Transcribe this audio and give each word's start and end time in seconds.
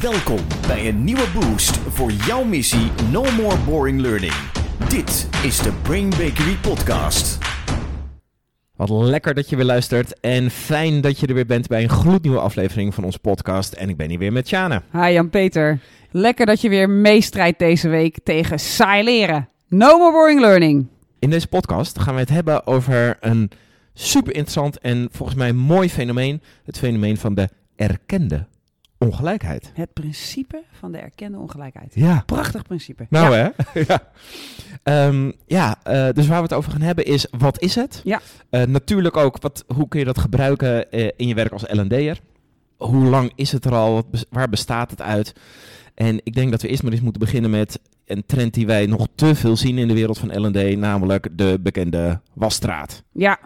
Welkom 0.00 0.38
bij 0.66 0.88
een 0.88 1.04
nieuwe 1.04 1.26
boost 1.34 1.76
voor 1.76 2.10
jouw 2.10 2.44
missie 2.44 2.90
No 3.10 3.22
More 3.22 3.58
Boring 3.58 4.00
Learning. 4.00 4.32
Dit 4.88 5.28
is 5.42 5.58
de 5.58 5.72
Brain 5.82 6.10
Bakery 6.10 6.56
Podcast. 6.62 7.38
Wat 8.76 8.88
lekker 8.90 9.34
dat 9.34 9.48
je 9.48 9.56
weer 9.56 9.64
luistert 9.64 10.20
en 10.20 10.50
fijn 10.50 11.00
dat 11.00 11.18
je 11.20 11.26
er 11.26 11.34
weer 11.34 11.46
bent 11.46 11.66
bij 11.66 11.82
een 11.82 11.88
gloednieuwe 11.88 12.40
aflevering 12.40 12.94
van 12.94 13.04
onze 13.04 13.18
podcast. 13.18 13.72
En 13.72 13.88
ik 13.88 13.96
ben 13.96 14.08
hier 14.08 14.18
weer 14.18 14.32
met 14.32 14.48
Sjane. 14.48 14.82
Hi 14.92 15.12
Jan-Peter. 15.12 15.80
Lekker 16.10 16.46
dat 16.46 16.60
je 16.60 16.68
weer 16.68 16.90
meestrijdt 16.90 17.58
deze 17.58 17.88
week 17.88 18.18
tegen 18.24 18.58
saai 18.58 19.04
leren. 19.04 19.48
No 19.68 19.98
more 19.98 20.12
boring 20.12 20.40
learning. 20.40 20.86
In 21.18 21.30
deze 21.30 21.48
podcast 21.48 21.98
gaan 21.98 22.14
we 22.14 22.20
het 22.20 22.28
hebben 22.28 22.66
over 22.66 23.16
een 23.20 23.50
super 23.94 24.34
interessant 24.34 24.78
en 24.78 25.08
volgens 25.12 25.38
mij 25.38 25.52
mooi 25.52 25.90
fenomeen. 25.90 26.42
Het 26.64 26.78
fenomeen 26.78 27.16
van 27.16 27.34
de 27.34 27.48
erkende 27.76 28.46
ongelijkheid. 28.98 29.70
Het 29.74 29.92
principe 29.92 30.62
van 30.72 30.92
de 30.92 30.98
erkende 30.98 31.38
ongelijkheid. 31.38 31.92
Ja. 31.94 32.22
Prachtig 32.26 32.62
principe. 32.62 33.06
Nou 33.10 33.34
ja. 33.34 33.52
hè? 33.56 33.80
ja. 33.88 34.02
Ehm, 34.82 35.30
ja, 35.46 35.78
eh, 35.82 36.08
dus 36.12 36.26
waar 36.26 36.36
we 36.36 36.42
het 36.42 36.52
over 36.52 36.72
gaan 36.72 36.80
hebben 36.80 37.04
is, 37.04 37.26
wat 37.38 37.60
is 37.60 37.74
het? 37.74 38.00
Ja. 38.04 38.20
Eh, 38.50 38.62
natuurlijk 38.62 39.16
ook, 39.16 39.38
wat, 39.40 39.64
hoe 39.74 39.88
kun 39.88 39.98
je 39.98 40.04
dat 40.04 40.18
gebruiken 40.18 40.90
eh, 40.90 41.08
in 41.16 41.28
je 41.28 41.34
werk 41.34 41.52
als 41.52 41.64
L&D'er? 41.66 42.20
Hoe 42.76 43.04
lang 43.04 43.32
is 43.34 43.52
het 43.52 43.64
er 43.64 43.74
al? 43.74 44.10
Waar 44.30 44.48
bestaat 44.48 44.90
het 44.90 45.02
uit? 45.02 45.34
En 45.94 46.20
ik 46.22 46.34
denk 46.34 46.50
dat 46.50 46.62
we 46.62 46.68
eerst 46.68 46.82
maar 46.82 46.92
eens 46.92 47.00
moeten 47.00 47.20
beginnen 47.20 47.50
met 47.50 47.80
een 48.06 48.26
trend 48.26 48.54
die 48.54 48.66
wij 48.66 48.86
nog 48.86 49.06
te 49.14 49.34
veel 49.34 49.56
zien 49.56 49.78
in 49.78 49.88
de 49.88 49.94
wereld 49.94 50.18
van 50.18 50.46
L&D, 50.46 50.76
namelijk 50.76 51.28
de 51.32 51.58
bekende 51.62 52.20
wasstraat. 52.34 53.02
Ja. 53.12 53.38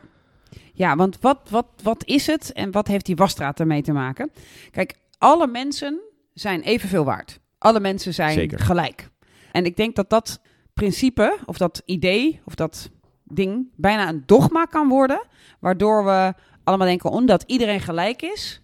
Ja, 0.73 0.97
want 0.97 1.19
wat, 1.21 1.39
wat, 1.51 1.67
wat 1.83 2.05
is 2.07 2.27
het 2.27 2.53
en 2.53 2.71
wat 2.71 2.87
heeft 2.87 3.07
die 3.07 3.17
wasstraat 3.17 3.61
ermee 3.61 3.83
te 3.83 3.93
maken? 3.93 4.31
Kijk, 4.71 4.95
alle 5.23 5.47
mensen 5.47 6.01
zijn 6.35 6.61
evenveel 6.61 7.05
waard. 7.05 7.41
Alle 7.59 7.81
mensen 7.81 8.15
zijn 8.15 8.33
Zeker. 8.33 8.59
gelijk. 8.59 9.09
En 9.53 9.65
ik 9.65 9.77
denk 9.77 9.97
dat 9.97 10.11
dat 10.11 10.41
principe, 10.75 11.39
of 11.47 11.57
dat 11.57 11.83
idee, 11.85 12.41
of 12.45 12.55
dat 12.55 12.91
ding, 13.25 13.69
bijna 13.77 14.09
een 14.09 14.23
dogma 14.27 14.65
kan 14.65 14.89
worden. 14.89 15.27
Waardoor 15.61 16.05
we 16.05 16.35
allemaal 16.65 16.87
denken, 16.87 17.11
omdat 17.11 17.45
iedereen 17.47 17.81
gelijk 17.81 18.23
is, 18.23 18.61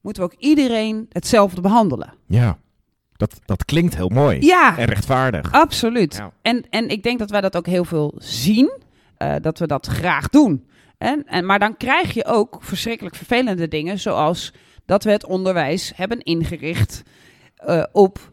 moeten 0.00 0.22
we 0.22 0.28
ook 0.32 0.40
iedereen 0.40 1.06
hetzelfde 1.08 1.60
behandelen. 1.60 2.14
Ja, 2.26 2.58
dat, 3.16 3.40
dat 3.44 3.64
klinkt 3.64 3.96
heel 3.96 4.08
mooi 4.08 4.40
Ja, 4.40 4.78
en 4.78 4.84
rechtvaardig. 4.86 5.52
absoluut. 5.52 6.14
Ja. 6.14 6.32
En, 6.42 6.64
en 6.70 6.88
ik 6.88 7.02
denk 7.02 7.18
dat 7.18 7.30
wij 7.30 7.40
dat 7.40 7.56
ook 7.56 7.66
heel 7.66 7.84
veel 7.84 8.14
zien, 8.18 8.72
eh, 9.16 9.34
dat 9.40 9.58
we 9.58 9.66
dat 9.66 9.86
graag 9.86 10.28
doen. 10.28 10.68
En, 10.98 11.26
en, 11.26 11.46
maar 11.46 11.58
dan 11.58 11.76
krijg 11.76 12.14
je 12.14 12.24
ook 12.24 12.58
verschrikkelijk 12.60 13.14
vervelende 13.16 13.68
dingen, 13.68 13.98
zoals 13.98 14.52
dat 14.86 15.04
we 15.04 15.10
het 15.10 15.26
onderwijs 15.26 15.92
hebben 15.94 16.20
ingericht 16.20 17.02
eh, 17.56 17.82
op 17.92 18.30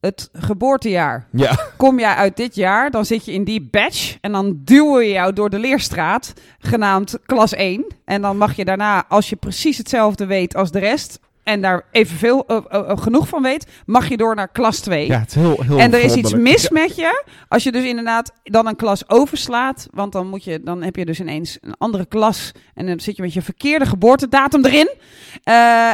het 0.00 0.28
geboortejaar. 0.32 1.28
Ja, 1.32 1.58
Kom 1.76 1.98
jij 1.98 2.14
uit 2.14 2.36
dit 2.36 2.54
jaar, 2.54 2.90
dan 2.90 3.04
zit 3.04 3.24
je 3.24 3.32
in 3.32 3.44
die 3.44 3.68
batch 3.70 4.16
en 4.20 4.32
dan 4.32 4.60
duwen 4.64 4.98
we 4.98 5.08
jou 5.08 5.32
door 5.32 5.50
de 5.50 5.58
leerstraat, 5.58 6.32
genaamd 6.58 7.18
klas 7.26 7.52
1. 7.52 7.86
En 8.04 8.22
dan 8.22 8.36
mag 8.36 8.56
je 8.56 8.64
daarna, 8.64 9.04
als 9.08 9.28
je 9.28 9.36
precies 9.36 9.78
hetzelfde 9.78 10.26
weet 10.26 10.56
als 10.56 10.70
de 10.70 10.78
rest 10.78 11.20
en 11.44 11.60
daar 11.60 11.82
evenveel 11.90 12.46
eh, 12.46 12.98
genoeg 12.98 13.28
van 13.28 13.42
weet, 13.42 13.66
mag 13.86 14.08
je 14.08 14.16
door 14.16 14.34
naar 14.34 14.48
klas 14.48 14.80
2. 14.80 15.06
ja 15.06 15.18
het 15.18 15.28
is 15.28 15.34
heel, 15.34 15.62
heel 15.62 15.78
En 15.78 15.92
er 15.92 16.00
is 16.00 16.14
iets 16.14 16.34
mis 16.34 16.68
met 16.68 16.96
je 16.96 17.24
als 17.48 17.62
je 17.62 17.72
dus 17.72 17.84
inderdaad 17.84 18.32
dan 18.42 18.66
een 18.66 18.76
klas 18.76 19.08
overslaat. 19.08 19.86
Want 19.90 20.12
dan, 20.12 20.26
moet 20.26 20.44
je, 20.44 20.60
dan 20.62 20.82
heb 20.82 20.96
je 20.96 21.04
dus 21.04 21.20
ineens 21.20 21.58
een 21.60 21.74
andere 21.78 22.06
klas. 22.06 22.52
En 22.74 22.86
dan 22.86 23.00
zit 23.00 23.16
je 23.16 23.22
met 23.22 23.32
je 23.32 23.42
verkeerde 23.42 23.86
geboortedatum 23.86 24.64
erin. 24.64 24.90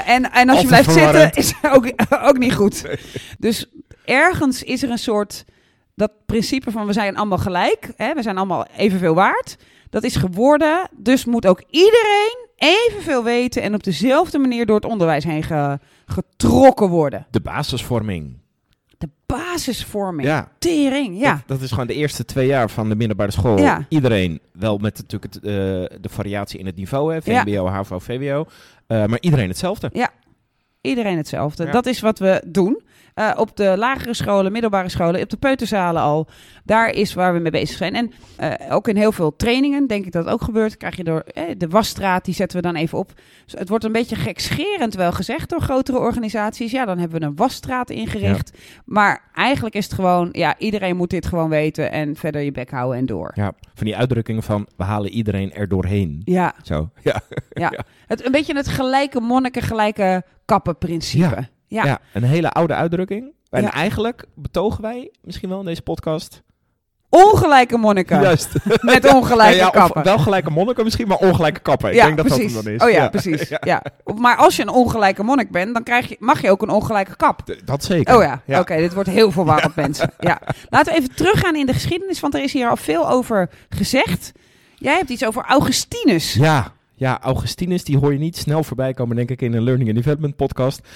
En, 0.05 0.33
en 0.33 0.49
als 0.49 0.61
je 0.61 0.67
blijft 0.67 0.93
zitten, 0.93 1.33
is 1.33 1.55
ook, 1.73 1.93
ook 2.29 2.39
niet 2.39 2.55
goed. 2.55 2.85
Dus 3.39 3.67
ergens 4.05 4.63
is 4.63 4.83
er 4.83 4.91
een 4.91 4.99
soort... 4.99 5.45
Dat 5.95 6.13
principe 6.27 6.71
van 6.71 6.87
we 6.87 6.93
zijn 6.93 7.17
allemaal 7.17 7.39
gelijk. 7.39 7.93
Hè, 7.97 8.15
we 8.15 8.23
zijn 8.23 8.37
allemaal 8.37 8.67
evenveel 8.77 9.15
waard. 9.15 9.57
Dat 9.91 10.05
is 10.05 10.17
geworden. 10.17 10.89
Dus 10.97 11.25
moet 11.25 11.47
ook 11.47 11.63
iedereen 11.71 12.49
evenveel 12.61 13.25
weten. 13.25 13.63
En 13.63 13.75
op 13.75 13.83
dezelfde 13.83 14.39
manier 14.39 14.67
door 14.67 14.77
het 14.77 14.85
onderwijs 14.85 15.25
heen 15.25 15.43
ge- 15.43 15.79
getrokken 16.07 16.89
worden. 16.89 17.27
De 17.31 17.41
basisvorming. 17.41 18.39
De 18.99 19.09
basisvorming. 19.27 20.29
Ja, 20.29 20.49
Tering, 20.59 21.21
ja. 21.21 21.33
Dat, 21.33 21.43
dat 21.47 21.61
is 21.61 21.71
gewoon 21.71 21.87
de 21.87 21.95
eerste 21.95 22.25
twee 22.25 22.47
jaar 22.47 22.71
van 22.71 22.89
de 22.89 22.97
middelbare 22.97 23.31
school. 23.31 23.59
Ja. 23.59 23.87
Iedereen, 23.89 24.41
wel 24.53 24.79
met 24.79 24.97
natuurlijk 24.97 25.35
het, 25.35 25.43
eh, 25.45 25.51
de 26.01 26.09
variatie 26.09 26.59
in 26.59 26.67
het 26.67 26.77
niveau, 26.77 27.15
hè, 27.15 27.33
Ja. 27.33 27.43
VMBO, 27.45 27.67
HAVO, 27.67 27.99
VWO. 27.99 28.45
eh, 28.87 29.07
maar 29.07 29.21
iedereen 29.21 29.49
hetzelfde. 29.49 30.09
Iedereen 30.81 31.17
hetzelfde. 31.17 31.65
Ja. 31.65 31.71
Dat 31.71 31.87
is 31.87 32.01
wat 32.01 32.19
we 32.19 32.43
doen. 32.47 32.83
Eh, 33.21 33.31
op 33.37 33.57
de 33.57 33.75
lagere 33.77 34.15
scholen, 34.15 34.53
middelbare 34.53 34.89
scholen, 34.89 35.23
op 35.23 35.31
de 35.31 35.37
peuterzalen 35.37 36.03
al. 36.03 36.29
Daar 36.65 36.91
is 36.91 37.15
waar 37.15 37.33
we 37.33 37.39
mee 37.39 37.51
bezig 37.51 37.77
zijn. 37.77 37.95
En 37.95 38.13
eh, 38.37 38.75
ook 38.75 38.89
in 38.89 38.97
heel 38.97 39.13
veel 39.13 39.37
trainingen, 39.37 39.87
denk 39.87 40.07
ik 40.07 40.13
dat 40.13 40.27
ook 40.27 40.43
gebeurt, 40.43 40.77
krijg 40.77 40.97
je 40.97 41.05
door 41.05 41.21
eh, 41.21 41.45
de 41.57 41.69
wasstraat, 41.69 42.25
die 42.25 42.35
zetten 42.35 42.57
we 42.57 42.67
dan 42.67 42.75
even 42.75 42.99
op. 42.99 43.13
Dus 43.45 43.61
het 43.61 43.69
wordt 43.69 43.85
een 43.85 43.93
beetje 43.93 44.17
gekscherend 44.17 44.95
wel 44.95 45.13
gezegd 45.13 45.51
door 45.51 45.61
grotere 45.61 45.99
organisaties. 45.99 46.71
Ja, 46.71 46.85
dan 46.85 46.99
hebben 46.99 47.21
we 47.21 47.27
een 47.27 47.37
wasstraat 47.37 47.91
ingericht. 47.91 48.59
Maar 48.85 49.23
eigenlijk 49.35 49.75
is 49.75 49.85
het 49.85 49.95
gewoon, 49.95 50.29
ja, 50.33 50.59
iedereen 50.59 50.97
moet 50.97 51.11
dit 51.11 51.27
gewoon 51.27 51.49
weten 51.49 51.93
en 51.93 52.17
verder 52.17 52.41
je 52.41 52.53
bek 52.53 52.71
houden 52.71 52.99
en 52.99 53.07
door. 53.07 53.33
Ja, 53.35 53.53
van 53.75 53.87
die 53.87 53.97
uitdrukkingen 53.97 54.43
van 54.43 54.67
we 54.77 54.85
halen 54.85 55.11
iedereen 55.11 55.53
er 55.53 55.69
doorheen. 55.69 56.23
Ja, 56.25 56.55
Zo. 56.63 56.89
Ja. 57.03 57.21
ja. 57.51 57.73
Het, 58.07 58.25
een 58.25 58.33
beetje 58.33 58.57
het 58.57 58.69
gelijke 58.69 59.21
monniken, 59.21 59.63
gelijke 59.63 60.23
kappen 60.45 60.79
principe. 60.79 61.25
Ja. 61.25 61.49
Ja. 61.71 61.99
een 62.13 62.23
hele 62.23 62.51
oude 62.51 62.75
uitdrukking. 62.75 63.33
En 63.51 63.63
Ja. 63.63 63.73
eigenlijk 63.73 64.25
betogen 64.35 64.83
wij 64.83 65.11
misschien 65.23 65.49
wel 65.49 65.61
in 65.61 65.67
deze 65.67 65.83
podcast. 65.83 66.43
Ongelijke 67.09 67.77
monniken. 67.77 68.21
Juist. 68.21 68.49
Met 68.81 69.15
ongelijke 69.15 69.57
Ja, 69.65 69.69
kappen. 69.71 70.03
wel 70.05 70.19
gelijke 70.19 70.51
monniken 70.51 70.85
misschien, 70.85 71.09
maar 71.09 71.17
ongelijke 71.17 71.61
kappen. 71.61 71.89
Ik 71.89 71.95
denk 72.03 72.17
dat 72.17 72.27
precies. 72.27 72.55
dat 72.55 72.65
dan 72.65 72.73
is. 72.73 72.83
Oh 72.83 72.91
ja, 72.91 73.09
precies. 73.09 73.49
Ja. 73.61 73.83
Maar 74.17 74.37
als 74.37 74.57
je 74.57 74.63
een 74.63 74.69
ongelijke 74.69 75.23
monnik 75.23 75.51
bent, 75.51 75.75
dan 75.75 75.83
krijg 75.83 76.09
je, 76.09 76.17
mag 76.19 76.43
je 76.43 76.51
ook 76.51 76.63
een 76.63 76.69
ongelijke 76.71 77.17
kap. 77.17 77.41
D- 77.45 77.67
Dat 77.67 77.85
zeker. 77.85 78.17
Oh 78.17 78.23
ja, 78.47 78.61
oké, 78.61 78.77
dit 78.77 78.95
wordt 78.95 79.09
heel 79.09 79.31
verwarrend, 79.31 79.75
mensen. 79.85 80.13
Ja. 80.19 80.41
Laten 80.69 80.93
we 80.93 80.99
even 80.99 81.15
teruggaan 81.15 81.57
in 81.57 81.67
de 81.67 81.73
geschiedenis, 81.73 82.21
want 82.21 82.35
er 82.35 82.43
is 82.43 82.53
hier 82.53 82.69
al 82.69 82.77
veel 82.77 83.09
over 83.11 83.51
gezegd. 83.69 84.33
Jij 84.77 84.97
hebt 84.97 85.11
iets 85.11 85.25
over 85.25 85.45
Augustinus. 85.45 86.35
Ja, 86.35 86.73
ja, 87.01 87.21
Augustinus, 87.21 87.85
die 87.85 87.99
hoor 87.99 88.13
je 88.13 88.19
niet 88.19 88.37
snel 88.37 88.65
voorbij 88.65 88.95
komen, 88.95 89.17
denk 89.17 89.31
ik, 89.31 89.43
in 89.43 89.53
een 89.53 89.63
Learning 89.63 89.89
and 89.89 89.99
Development 89.99 90.37
podcast. 90.37 90.89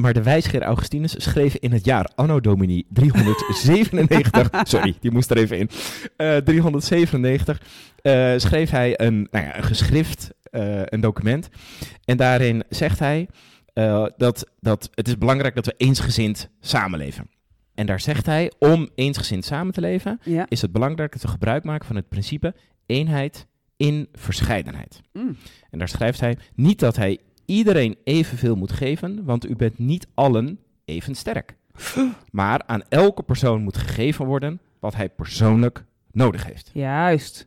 Maar 0.00 0.12
de 0.12 0.22
wijsgeer 0.22 0.62
Augustinus 0.62 1.14
schreef 1.22 1.54
in 1.54 1.72
het 1.72 1.84
jaar 1.84 2.10
Anno 2.14 2.40
Domini 2.40 2.84
397, 2.88 4.50
sorry, 4.68 4.94
die 5.00 5.10
moest 5.10 5.30
er 5.30 5.36
even 5.36 5.58
in, 5.58 5.70
Eh 6.16 6.36
397, 6.36 7.62
eh, 8.02 8.32
schreef 8.36 8.70
hij 8.70 9.00
een, 9.00 9.28
nou 9.30 9.44
ja, 9.44 9.56
een 9.56 9.62
geschrift, 9.62 10.30
eh, 10.42 10.80
een 10.84 11.00
document. 11.00 11.48
En 12.04 12.16
daarin 12.16 12.64
zegt 12.68 12.98
hij 12.98 13.28
eh, 13.72 14.06
dat, 14.16 14.50
dat 14.60 14.90
het 14.94 15.08
is 15.08 15.18
belangrijk 15.18 15.54
dat 15.54 15.66
we 15.66 15.74
eensgezind 15.76 16.48
samenleven. 16.60 17.30
En 17.74 17.86
daar 17.86 18.00
zegt 18.00 18.26
hij, 18.26 18.52
om 18.58 18.88
eensgezind 18.94 19.44
samen 19.44 19.72
te 19.72 19.80
leven, 19.80 20.20
Ja. 20.24 20.46
is 20.48 20.62
het 20.62 20.72
belangrijk 20.72 21.12
dat 21.12 21.22
we 21.22 21.28
gebruik 21.28 21.64
maken 21.64 21.86
van 21.86 21.96
het 21.96 22.08
principe 22.08 22.54
eenheid 22.86 23.46
in 23.78 24.08
verscheidenheid. 24.12 25.00
Mm. 25.12 25.36
En 25.70 25.78
daar 25.78 25.88
schrijft 25.88 26.20
hij 26.20 26.38
niet 26.54 26.78
dat 26.78 26.96
hij 26.96 27.18
iedereen 27.44 27.96
evenveel 28.04 28.56
moet 28.56 28.72
geven, 28.72 29.24
want 29.24 29.48
u 29.48 29.56
bent 29.56 29.78
niet 29.78 30.06
allen 30.14 30.58
even 30.84 31.14
sterk. 31.14 31.56
Maar 32.30 32.62
aan 32.66 32.82
elke 32.88 33.22
persoon 33.22 33.62
moet 33.62 33.76
gegeven 33.76 34.26
worden 34.26 34.60
wat 34.80 34.94
hij 34.94 35.08
persoonlijk 35.08 35.84
nodig 36.12 36.46
heeft. 36.46 36.70
Juist. 36.72 37.46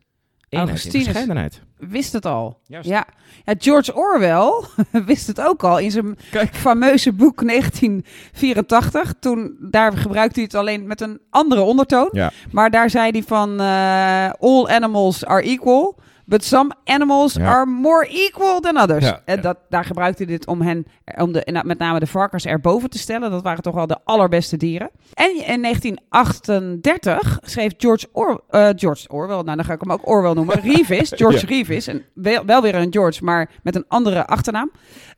Augustinus. 0.50 1.06
verscheidenheid. 1.06 1.62
Wist 1.78 2.14
het 2.14 2.26
al. 2.26 2.60
Juist. 2.66 2.90
Ja. 2.90 3.08
ja, 3.46 3.54
George 3.58 3.96
Orwell 3.96 4.64
wist 5.06 5.28
het 5.28 5.42
ook 5.42 5.64
al 5.64 5.80
in 5.80 5.92
zijn 5.92 6.18
Kijk. 6.32 6.56
fameuze 6.56 7.14
boek 7.14 7.48
1984. 7.48 9.14
Toen, 9.20 9.58
daar 9.60 9.98
gebruikte 9.98 10.34
hij 10.34 10.44
het 10.44 10.56
alleen 10.56 10.88
met 10.88 11.02
een 11.02 11.20
andere 11.30 11.62
ondertoon. 11.62 12.10
Ja. 12.12 12.32
Maar 12.52 12.70
daar 12.70 12.90
zei 12.90 13.12
hij 13.12 13.24
van 13.24 13.60
eh, 13.60 14.30
all 14.40 14.68
animals 14.68 15.26
are 15.26 15.42
equal, 15.42 16.00
but 16.32 16.44
some 16.44 16.74
animals 16.86 17.34
Ja. 17.34 17.46
are 17.46 17.66
more 17.66 18.08
equal 18.08 18.60
than 18.60 18.78
others. 18.78 19.06
Ja, 19.06 19.22
En 19.26 19.42
dat, 19.42 19.58
daar 19.70 19.86
gebruikte 19.86 20.24
hij 20.24 20.32
dit 20.32 20.48
om 20.48 20.62
hen, 20.62 20.86
om 21.18 21.32
de, 21.32 21.62
met 21.66 21.78
name 21.78 22.00
de 22.00 22.08
varkens 22.08 22.46
erboven 22.46 22.90
te 22.90 22.98
stellen. 22.98 23.32
Dat 23.32 23.44
waren 23.44 23.64
toch 23.64 23.76
wel 23.76 23.88
de 23.88 23.98
allerbeste 24.04 24.58
dieren. 24.58 24.90
En 25.14 25.30
in 25.46 25.62
1938 25.62 27.40
schreef 27.42 27.74
George, 27.78 28.08
Or, 28.12 28.42
eh, 28.50 28.70
George 28.76 29.10
Orwell, 29.10 29.42
nou 29.42 29.56
dan 29.56 29.66
ga 29.66 29.74
ik 29.74 29.82
hem 29.82 29.92
ook 29.92 30.08
Orwell 30.08 30.34
noemen, 30.34 30.60
Reeves, 30.72 31.12
George 31.16 31.40
Ja. 31.40 31.48
Reeves, 31.48 31.88
en 31.88 32.06
wel, 32.14 32.46
wel 32.46 32.62
weer 32.62 32.76
een 32.76 32.92
George, 32.94 33.24
maar 33.24 33.50
met 33.64 33.76
een 33.76 33.86
andere 33.88 34.28
achternaam. 34.28 34.72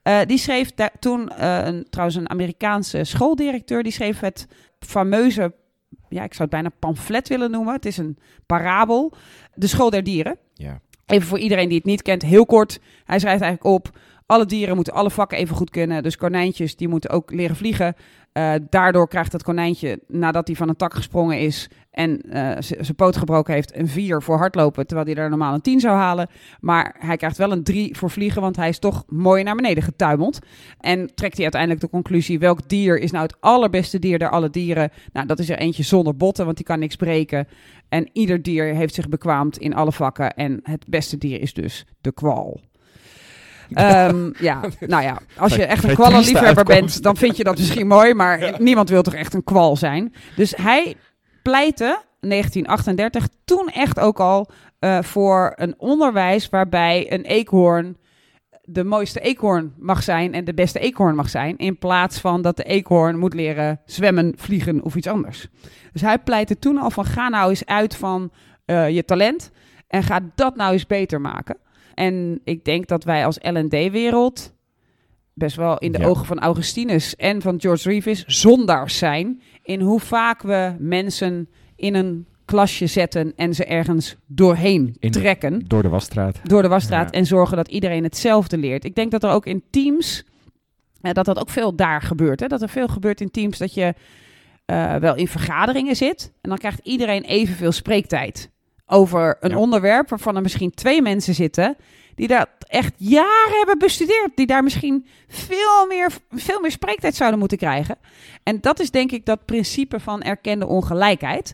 Eh, 0.04 0.20
die 0.26 0.38
schreef 0.38 0.70
toen, 1.00 1.30
eh, 1.30 1.66
een, 1.66 1.88
trouwens 1.90 2.18
een 2.18 2.30
Amerikaanse 2.30 3.04
schooldirecteur, 3.04 3.84
die 3.84 3.92
schreef 3.92 4.20
het 4.20 4.48
fameuze, 4.80 5.54
ja 6.10 6.24
ik 6.24 6.34
zou 6.34 6.42
het 6.42 6.50
bijna 6.50 6.70
pamflet 6.80 7.28
willen 7.28 7.52
noemen. 7.52 7.74
Het 7.74 7.86
is 7.86 7.98
een 7.98 8.18
parabel, 8.46 9.14
De 9.54 9.68
School 9.68 9.90
der 9.90 10.04
Dieren. 10.04 10.38
Ja. 10.54 10.80
Even 11.06 11.28
voor 11.28 11.40
iedereen 11.40 11.68
die 11.68 11.78
het 11.78 11.86
niet 11.86 12.02
kent, 12.02 12.22
heel 12.22 12.46
kort. 12.46 12.80
Hij 13.06 13.20
schrijft 13.20 13.42
eigenlijk 13.42 13.76
op, 13.76 13.98
Alle 14.26 14.46
dieren 14.46 14.76
moeten 14.76 14.94
alle 14.94 15.12
vakken 15.12 15.38
even 15.38 15.56
goed 15.56 15.70
kunnen. 15.70 16.04
Dus 16.04 16.18
konijntjes, 16.18 16.76
die 16.76 16.88
moeten 16.88 17.10
ook 17.10 17.32
leren 17.32 17.56
vliegen. 17.56 17.96
Uh, 18.34 18.54
daardoor 18.70 19.08
krijgt 19.08 19.32
het 19.32 19.44
konijntje, 19.44 20.00
nadat 20.08 20.48
hij 20.48 20.56
van 20.56 20.70
een 20.70 20.76
tak 20.76 20.94
gesprongen 20.94 21.40
is 21.40 21.70
en 21.94 22.22
uh, 22.26 22.52
zijn 22.60 22.96
poot 22.96 23.18
gebroken 23.18 23.54
heeft, 23.54 23.78
een 23.78 23.88
4 23.88 24.22
voor 24.22 24.38
hardlopen, 24.38 24.88
terwijl 24.88 25.08
hij 25.08 25.16
daar 25.16 25.30
normaal 25.30 25.54
een 25.54 25.62
10 25.62 25.80
zou 25.80 25.98
halen. 25.98 26.30
Maar 26.60 26.96
hij 27.00 27.18
krijgt 27.18 27.38
wel 27.38 27.52
een 27.52 27.64
3 27.64 27.98
voor 27.98 28.10
vliegen, 28.10 28.42
want 28.42 28.56
hij 28.56 28.70
is 28.70 28.80
toch 28.80 29.04
mooi 29.08 29.44
naar 29.44 29.56
beneden 29.56 29.84
getuimeld. 29.84 30.40
En 30.80 31.12
trekt 31.16 31.34
hij 31.34 31.44
uiteindelijk 31.44 31.82
de 31.82 31.90
conclusie, 31.90 32.40
welk 32.40 32.70
dier 32.70 33.00
is 33.00 33.12
nou 33.12 33.24
het 33.24 33.36
allerbeste 33.40 34.00
dier 34.00 34.20
der 34.20 34.30
alle 34.30 34.50
dieren? 34.50 34.92
Nou, 35.12 35.28
dat 35.28 35.40
is 35.40 35.50
er 35.50 35.58
eentje 35.58 35.84
zonder 35.84 36.18
botten, 36.18 36.46
want 36.46 36.58
die 36.58 36.66
kan 36.66 36.80
niks 36.80 36.96
breken. 36.96 37.48
En 37.90 38.10
ieder 38.14 38.42
dier 38.42 38.66
heeft 38.66 38.94
zich 38.94 39.10
bekwaamd 39.10 39.58
in 39.58 39.76
alle 39.76 39.92
vakken. 39.92 40.34
En 40.36 40.60
het 40.64 40.86
beste 40.88 41.18
dier 41.18 41.42
is 41.42 41.54
dus 41.54 41.86
de 42.02 42.12
kwal. 42.12 42.62
Um, 43.70 44.34
ja, 44.50 44.62
nou 44.80 45.04
ja, 45.04 45.18
als 45.38 45.56
je 45.56 45.66
echt 45.66 45.84
een 45.84 45.96
kwallenliefhebber 45.96 46.64
bent, 46.64 47.04
dan 47.04 47.18
vind 47.18 47.38
je 47.38 47.44
dat 47.44 47.58
misschien 47.58 47.88
mooi, 47.88 48.14
maar 48.14 48.54
niemand 48.60 48.90
wil 48.90 49.02
toch 49.02 49.14
echt 49.14 49.34
een 49.34 49.44
kwal 49.44 49.76
zijn. 49.78 50.14
Dus 50.36 50.54
hij 50.56 50.96
pleitte 51.44 52.02
1938 52.20 53.28
toen 53.46 53.70
echt 53.70 54.00
ook 54.00 54.20
al 54.20 54.50
uh, 54.80 55.02
voor 55.02 55.54
een 55.56 55.74
onderwijs 55.78 56.50
waarbij 56.50 57.12
een 57.14 57.24
eekhoorn 57.24 57.98
de 58.66 58.84
mooiste 58.84 59.20
eekhoorn 59.20 59.74
mag 59.78 60.04
zijn 60.04 60.34
en 60.34 60.46
de 60.46 60.54
beste 60.54 60.80
eekhoorn 60.80 61.16
mag 61.16 61.30
zijn, 61.30 61.58
in 61.58 61.78
plaats 61.78 62.20
van 62.20 62.42
dat 62.42 62.58
de 62.58 62.64
eekhoorn 62.64 63.18
moet 63.18 63.34
leren 63.34 63.82
zwemmen, 63.86 64.34
vliegen 64.36 64.82
of 64.82 64.96
iets 64.96 65.08
anders. 65.08 65.48
Dus 65.92 66.02
hij 66.02 66.20
pleitte 66.20 66.60
toen 66.60 66.78
al 66.78 66.92
van 66.92 67.06
ga 67.06 67.30
nou 67.30 67.50
eens 67.50 67.66
uit 67.66 67.96
van 67.96 68.32
uh, 68.66 68.90
je 68.90 69.06
talent 69.06 69.52
en 69.88 70.04
ga 70.04 70.20
dat 70.36 70.56
nou 70.56 70.74
eens 70.74 70.88
beter 70.88 71.22
maken. 71.22 71.58
En 71.94 72.42
ik 72.44 72.66
denk 72.66 72.88
dat 72.88 73.04
wij 73.04 73.26
als 73.26 73.38
L&D-wereld 73.42 74.54
best 75.34 75.56
wel 75.56 75.78
in 75.78 75.92
de 75.92 76.00
Ja. 76.00 76.06
ogen 76.06 76.26
van 76.26 76.40
Augustinus 76.40 77.16
en 77.16 77.42
van 77.42 77.62
George 77.62 77.90
Reeves 77.90 78.24
zondaars 78.26 78.98
zijn 78.98 79.42
in 79.64 79.82
hoe 79.82 80.00
vaak 80.00 80.42
we 80.42 80.76
mensen 80.80 81.50
in 81.76 81.96
een 81.96 82.28
klasje 82.46 82.88
zetten 82.88 83.34
en 83.36 83.54
ze 83.54 83.66
ergens 83.66 84.16
doorheen 84.28 84.96
In- 85.00 85.12
trekken 85.12 85.64
Door 85.68 85.82
de 85.82 85.90
wasstraat. 85.90 86.40
door 86.44 86.62
de 86.62 86.68
wasstraat 86.68 87.12
Ja. 87.14 87.20
en 87.20 87.26
zorgen 87.26 87.58
dat 87.58 87.68
iedereen 87.68 88.04
hetzelfde 88.04 88.58
leert. 88.58 88.86
Ik 88.86 88.96
denk 88.96 89.12
dat 89.12 89.24
er 89.24 89.30
ook 89.30 89.46
in 89.46 89.64
teams, 89.70 90.24
eh, 91.02 91.12
dat 91.14 91.26
dat 91.26 91.40
ook 91.40 91.50
veel 91.50 91.76
daar 91.76 92.02
gebeurt. 92.02 92.40
Hè? 92.40 92.48
Dat 92.48 92.62
er 92.62 92.70
veel 92.70 92.88
gebeurt 92.88 93.22
in 93.22 93.32
teams 93.32 93.58
dat 93.58 93.74
je 93.74 93.94
eh, 94.66 94.96
wel 94.96 95.16
in 95.16 95.28
vergaderingen 95.28 95.96
zit 95.96 96.32
en 96.42 96.50
dan 96.50 96.58
krijgt 96.58 96.80
iedereen 96.84 97.24
evenveel 97.24 97.72
spreektijd 97.72 98.50
over 98.86 99.38
een 99.40 99.50
Ja. 99.50 99.58
onderwerp 99.58 100.10
waarvan 100.10 100.36
er 100.36 100.42
misschien 100.42 100.72
twee 100.72 101.02
mensen 101.02 101.34
zitten 101.34 101.76
die 102.16 102.28
dat 102.28 102.48
echt 102.74 102.94
jaren 102.98 103.58
hebben 103.58 103.78
bestudeerd, 103.78 104.32
die 104.36 104.46
daar 104.46 104.64
misschien 104.64 105.08
veel 105.28 105.88
meer, 105.88 106.12
veel 106.30 106.60
meer 106.62 106.72
spreektijd 106.72 107.16
zouden 107.16 107.40
moeten 107.40 107.58
krijgen. 107.58 107.98
En 108.44 108.62
dat 108.62 108.80
is 108.80 108.92
denk 108.92 109.12
ik 109.12 109.26
dat 109.26 109.46
principe 109.46 110.00
van 110.00 110.22
erkende 110.22 110.66
ongelijkheid. 110.68 111.54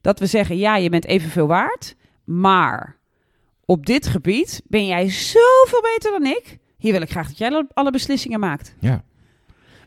Dat 0.00 0.18
we 0.18 0.26
zeggen, 0.26 0.56
ja, 0.58 0.76
je 0.76 0.90
bent 0.90 1.04
evenveel 1.04 1.46
waard, 1.46 1.96
maar 2.24 2.96
op 3.64 3.86
dit 3.86 4.06
gebied 4.06 4.62
ben 4.64 4.86
jij 4.86 5.08
zoveel 5.10 5.80
beter 5.82 6.10
dan 6.10 6.26
ik. 6.26 6.58
Hier 6.78 6.92
wil 6.92 7.02
ik 7.02 7.10
graag 7.10 7.26
dat 7.28 7.38
jij 7.38 7.48
alle- 7.48 7.68
alle 7.74 7.90
beslissingen 7.90 8.40
maakt. 8.40 8.74
Ja. 8.78 9.04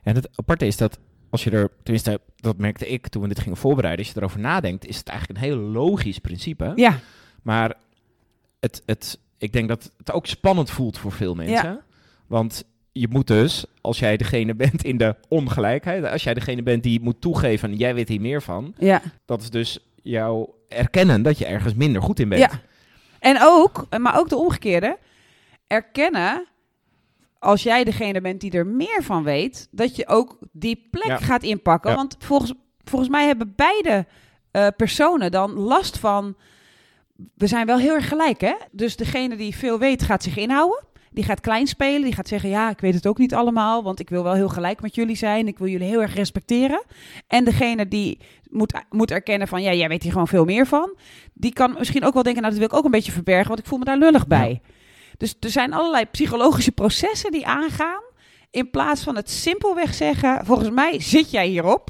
En 0.03 0.15
het 0.15 0.29
aparte 0.35 0.65
is 0.65 0.77
dat 0.77 0.99
als 1.29 1.43
je 1.43 1.51
er, 1.51 1.69
tenminste, 1.83 2.19
dat 2.35 2.57
merkte 2.57 2.87
ik 2.87 3.07
toen 3.07 3.21
we 3.21 3.27
dit 3.27 3.39
gingen 3.39 3.57
voorbereiden, 3.57 4.05
als 4.05 4.13
je 4.13 4.19
erover 4.19 4.39
nadenkt, 4.39 4.85
is 4.85 4.97
het 4.97 5.07
eigenlijk 5.07 5.39
een 5.39 5.45
heel 5.45 5.57
logisch 5.57 6.19
principe. 6.19 6.71
Ja, 6.75 6.99
Maar 7.41 7.73
het, 8.59 8.83
het, 8.85 9.19
ik 9.43 9.53
denk 9.53 9.67
dat 9.67 9.91
het 9.97 10.11
ook 10.11 10.25
spannend 10.25 10.69
voelt 10.69 10.97
voor 10.97 11.11
veel 11.11 11.35
mensen. 11.35 11.81
Want 12.27 12.63
je 12.91 13.07
moet 13.07 13.27
dus, 13.27 13.65
als 13.81 13.99
jij 13.99 14.17
degene 14.17 14.55
bent 14.65 14.83
in 14.83 14.97
de 14.97 15.15
ongelijkheid, 15.29 16.05
als 16.05 16.23
jij 16.23 16.33
degene 16.33 16.63
bent 16.63 16.83
die 16.83 17.01
moet 17.01 17.21
toegeven, 17.21 17.69
en 17.71 17.77
jij 17.77 17.95
weet 17.95 18.07
hier 18.09 18.21
meer 18.21 18.41
van, 18.41 18.73
ja. 18.77 19.01
dat 19.25 19.41
is 19.41 19.49
dus 19.49 19.79
jouw 20.01 20.55
erkennen 20.67 21.21
dat 21.21 21.37
je 21.37 21.45
ergens 21.45 21.73
minder 21.73 22.01
goed 22.01 22.19
in 22.19 22.29
bent. 22.29 22.41
Ja. 22.41 22.59
En 23.19 23.37
ook, 23.41 23.85
maar 23.97 24.19
ook 24.19 24.29
de 24.29 24.35
omgekeerde, 24.35 24.97
erkennen 25.67 26.47
als 27.39 27.63
jij 27.63 27.83
degene 27.83 28.21
bent 28.21 28.41
die 28.41 28.51
er 28.51 28.67
meer 28.67 29.03
van 29.03 29.23
weet, 29.23 29.67
dat 29.71 29.95
je 29.95 30.07
ook 30.07 30.37
die 30.51 30.87
plek 30.91 31.07
Ja. 31.07 31.17
gaat 31.17 31.43
inpakken. 31.43 31.89
Ja. 31.91 31.95
Want 31.95 32.15
volgens, 32.19 32.53
volgens 32.83 33.11
mij 33.11 33.25
hebben 33.25 33.53
beide 33.55 34.05
eh, 34.51 34.67
personen 34.77 35.31
dan 35.31 35.53
last 35.53 35.97
van. 35.97 36.35
We 37.35 37.47
zijn 37.47 37.65
wel 37.65 37.77
heel 37.77 37.93
erg 37.93 38.07
gelijk, 38.07 38.41
hè? 38.41 38.53
Dus 38.71 38.95
degene 38.95 39.35
die 39.35 39.55
veel 39.55 39.79
weet, 39.79 40.03
gaat 40.03 40.23
zich 40.23 40.37
inhouden. 40.37 40.83
Die 41.13 41.23
gaat 41.23 41.41
klein 41.41 41.67
spelen. 41.67 42.01
Die 42.01 42.13
gaat 42.13 42.27
zeggen: 42.27 42.49
Ja, 42.49 42.69
ik 42.69 42.79
weet 42.79 42.93
het 42.93 43.07
ook 43.07 43.17
niet 43.17 43.33
allemaal. 43.33 43.83
Want 43.83 43.99
ik 43.99 44.09
wil 44.09 44.23
wel 44.23 44.33
heel 44.33 44.49
gelijk 44.49 44.81
met 44.81 44.95
jullie 44.95 45.15
zijn. 45.15 45.47
Ik 45.47 45.57
wil 45.57 45.67
jullie 45.67 45.87
heel 45.87 46.01
erg 46.01 46.13
respecteren. 46.13 46.83
En 47.27 47.43
degene 47.43 47.87
die 47.87 48.19
moet, 48.49 48.73
moet 48.89 49.11
erkennen: 49.11 49.47
van 49.47 49.61
ja, 49.61 49.73
jij 49.73 49.87
weet 49.87 50.03
hier 50.03 50.11
gewoon 50.11 50.27
veel 50.27 50.45
meer 50.45 50.67
van. 50.67 50.97
Die 51.33 51.53
kan 51.53 51.75
misschien 51.77 52.05
ook 52.05 52.13
wel 52.13 52.23
denken: 52.23 52.41
Nou, 52.41 52.53
dat 52.53 52.63
wil 52.63 52.71
ik 52.71 52.77
ook 52.77 52.85
een 52.85 52.97
beetje 52.97 53.11
verbergen. 53.11 53.47
Want 53.47 53.59
ik 53.59 53.65
voel 53.65 53.79
me 53.79 53.85
daar 53.85 53.97
lullig 53.97 54.27
bij. 54.27 54.61
Dus 55.17 55.35
er 55.39 55.49
zijn 55.49 55.73
allerlei 55.73 56.05
psychologische 56.05 56.71
processen 56.71 57.31
die 57.31 57.47
aangaan. 57.47 58.01
In 58.51 58.69
plaats 58.69 59.03
van 59.03 59.15
het 59.15 59.29
simpelweg 59.29 59.93
zeggen: 59.93 60.45
Volgens 60.45 60.69
mij 60.69 61.01
zit 61.01 61.31
jij 61.31 61.47
hierop. 61.47 61.89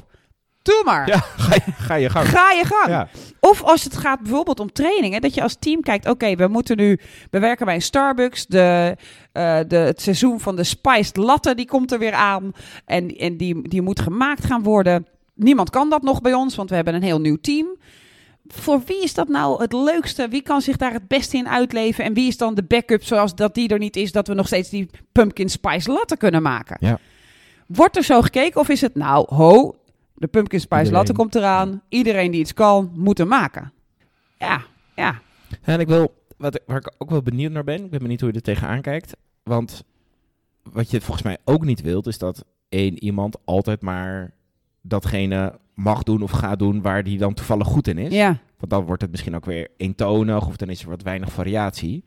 Doe 0.62 0.82
maar. 0.84 1.08
Ja, 1.08 1.18
ga 1.18 1.54
je, 1.54 1.72
ga 1.72 1.94
je 1.94 2.10
gang. 2.10 2.28
Ga 2.28 2.52
je 2.52 2.64
gang. 2.64 2.88
Ja. 2.88 3.08
Of 3.50 3.62
als 3.62 3.84
het 3.84 3.96
gaat 3.96 4.20
bijvoorbeeld 4.20 4.60
om 4.60 4.72
trainingen, 4.72 5.20
dat 5.20 5.34
je 5.34 5.42
als 5.42 5.56
team 5.58 5.82
kijkt: 5.82 6.08
oké, 6.08 6.34
we 6.34 6.48
moeten 6.48 6.76
nu, 6.76 6.98
we 7.30 7.38
werken 7.38 7.66
bij 7.66 7.74
een 7.74 7.82
Starbucks. 7.82 8.46
De, 8.46 8.96
eh, 9.32 9.58
de, 9.68 9.76
het 9.76 10.00
seizoen 10.00 10.40
van 10.40 10.56
de 10.56 10.64
spiced 10.64 11.16
latte 11.16 11.54
die 11.54 11.66
komt 11.66 11.92
er 11.92 11.98
weer 11.98 12.12
aan. 12.12 12.52
En, 12.84 13.08
en 13.08 13.36
die, 13.36 13.68
die 13.68 13.82
moet 13.82 14.00
gemaakt 14.00 14.44
gaan 14.44 14.62
worden. 14.62 15.06
Niemand 15.34 15.70
kan 15.70 15.90
dat 15.90 16.02
nog 16.02 16.20
bij 16.20 16.34
ons, 16.34 16.54
want 16.54 16.68
we 16.68 16.74
hebben 16.74 16.94
een 16.94 17.02
heel 17.02 17.20
nieuw 17.20 17.38
team. 17.40 17.66
Voor 18.46 18.82
wie 18.86 19.02
is 19.02 19.14
dat 19.14 19.28
nou 19.28 19.62
het 19.62 19.72
leukste? 19.72 20.28
Wie 20.28 20.42
kan 20.42 20.60
zich 20.60 20.76
daar 20.76 20.92
het 20.92 21.08
beste 21.08 21.36
in 21.36 21.48
uitleven? 21.48 22.04
En 22.04 22.14
wie 22.14 22.28
is 22.28 22.36
dan 22.36 22.54
de 22.54 22.64
backup, 22.64 23.04
zoals 23.04 23.34
dat 23.34 23.54
die 23.54 23.68
er 23.68 23.78
niet 23.78 23.96
is, 23.96 24.12
dat 24.12 24.28
we 24.28 24.34
nog 24.34 24.46
steeds 24.46 24.70
die 24.70 24.90
pumpkin 25.12 25.48
spice 25.48 25.92
latte 25.92 26.16
kunnen 26.16 26.42
maken? 26.42 26.76
Ja. 26.80 26.98
Wordt 27.66 27.96
er 27.96 28.04
zo 28.04 28.20
gekeken 28.22 28.60
of 28.60 28.68
is 28.68 28.80
het 28.80 28.94
nou, 28.94 29.34
ho, 29.34 29.74
de 30.14 30.26
pumpkin 30.26 30.60
spice 30.60 30.76
Iedereen. 30.78 30.98
latte 30.98 31.12
komt 31.12 31.34
eraan. 31.34 31.82
Iedereen 31.88 32.30
die 32.30 32.40
iets 32.40 32.54
kan, 32.54 32.92
moet 32.94 33.18
hem 33.18 33.28
maken. 33.28 33.72
Ja, 34.38 34.62
ja. 34.96 35.20
En 35.62 35.80
ik 35.80 35.86
wil, 35.86 36.14
wat, 36.36 36.54
ik- 36.54 36.62
waar 36.66 36.76
ik 36.76 36.92
ook 36.98 37.10
wel 37.10 37.22
benieuwd 37.22 37.52
naar 37.52 37.64
ben, 37.64 37.84
ik 37.84 37.90
ben 37.90 38.00
benieuwd 38.00 38.20
hoe 38.20 38.28
je 38.28 38.34
er 38.36 38.42
tegenaan 38.42 38.80
kijkt. 38.80 39.16
Want 39.42 39.84
wat 40.62 40.90
je 40.90 41.00
volgens 41.00 41.22
mij 41.26 41.38
ook 41.44 41.64
niet 41.64 41.80
wilt, 41.82 42.06
is 42.06 42.18
dat 42.18 42.44
één 42.68 43.04
iemand 43.04 43.36
altijd 43.44 43.82
maar 43.82 44.34
datgene 44.80 45.58
mag 45.74 46.02
doen 46.02 46.22
of 46.22 46.30
gaat 46.30 46.58
doen 46.58 46.82
waar 46.82 47.02
die 47.04 47.18
dan 47.18 47.34
toevallig 47.34 47.66
goed 47.66 47.88
in 47.88 47.98
is. 47.98 48.12
Ja, 48.12 48.38
Want 48.58 48.70
dan 48.70 48.84
wordt 48.84 49.02
het 49.02 49.10
misschien 49.10 49.34
ook 49.34 49.44
weer 49.44 49.68
eentonig 49.76 50.46
of 50.46 50.56
dan 50.56 50.68
is 50.68 50.82
er 50.82 50.88
wat 50.88 51.02
weinig 51.02 51.32
variatie. 51.32 52.04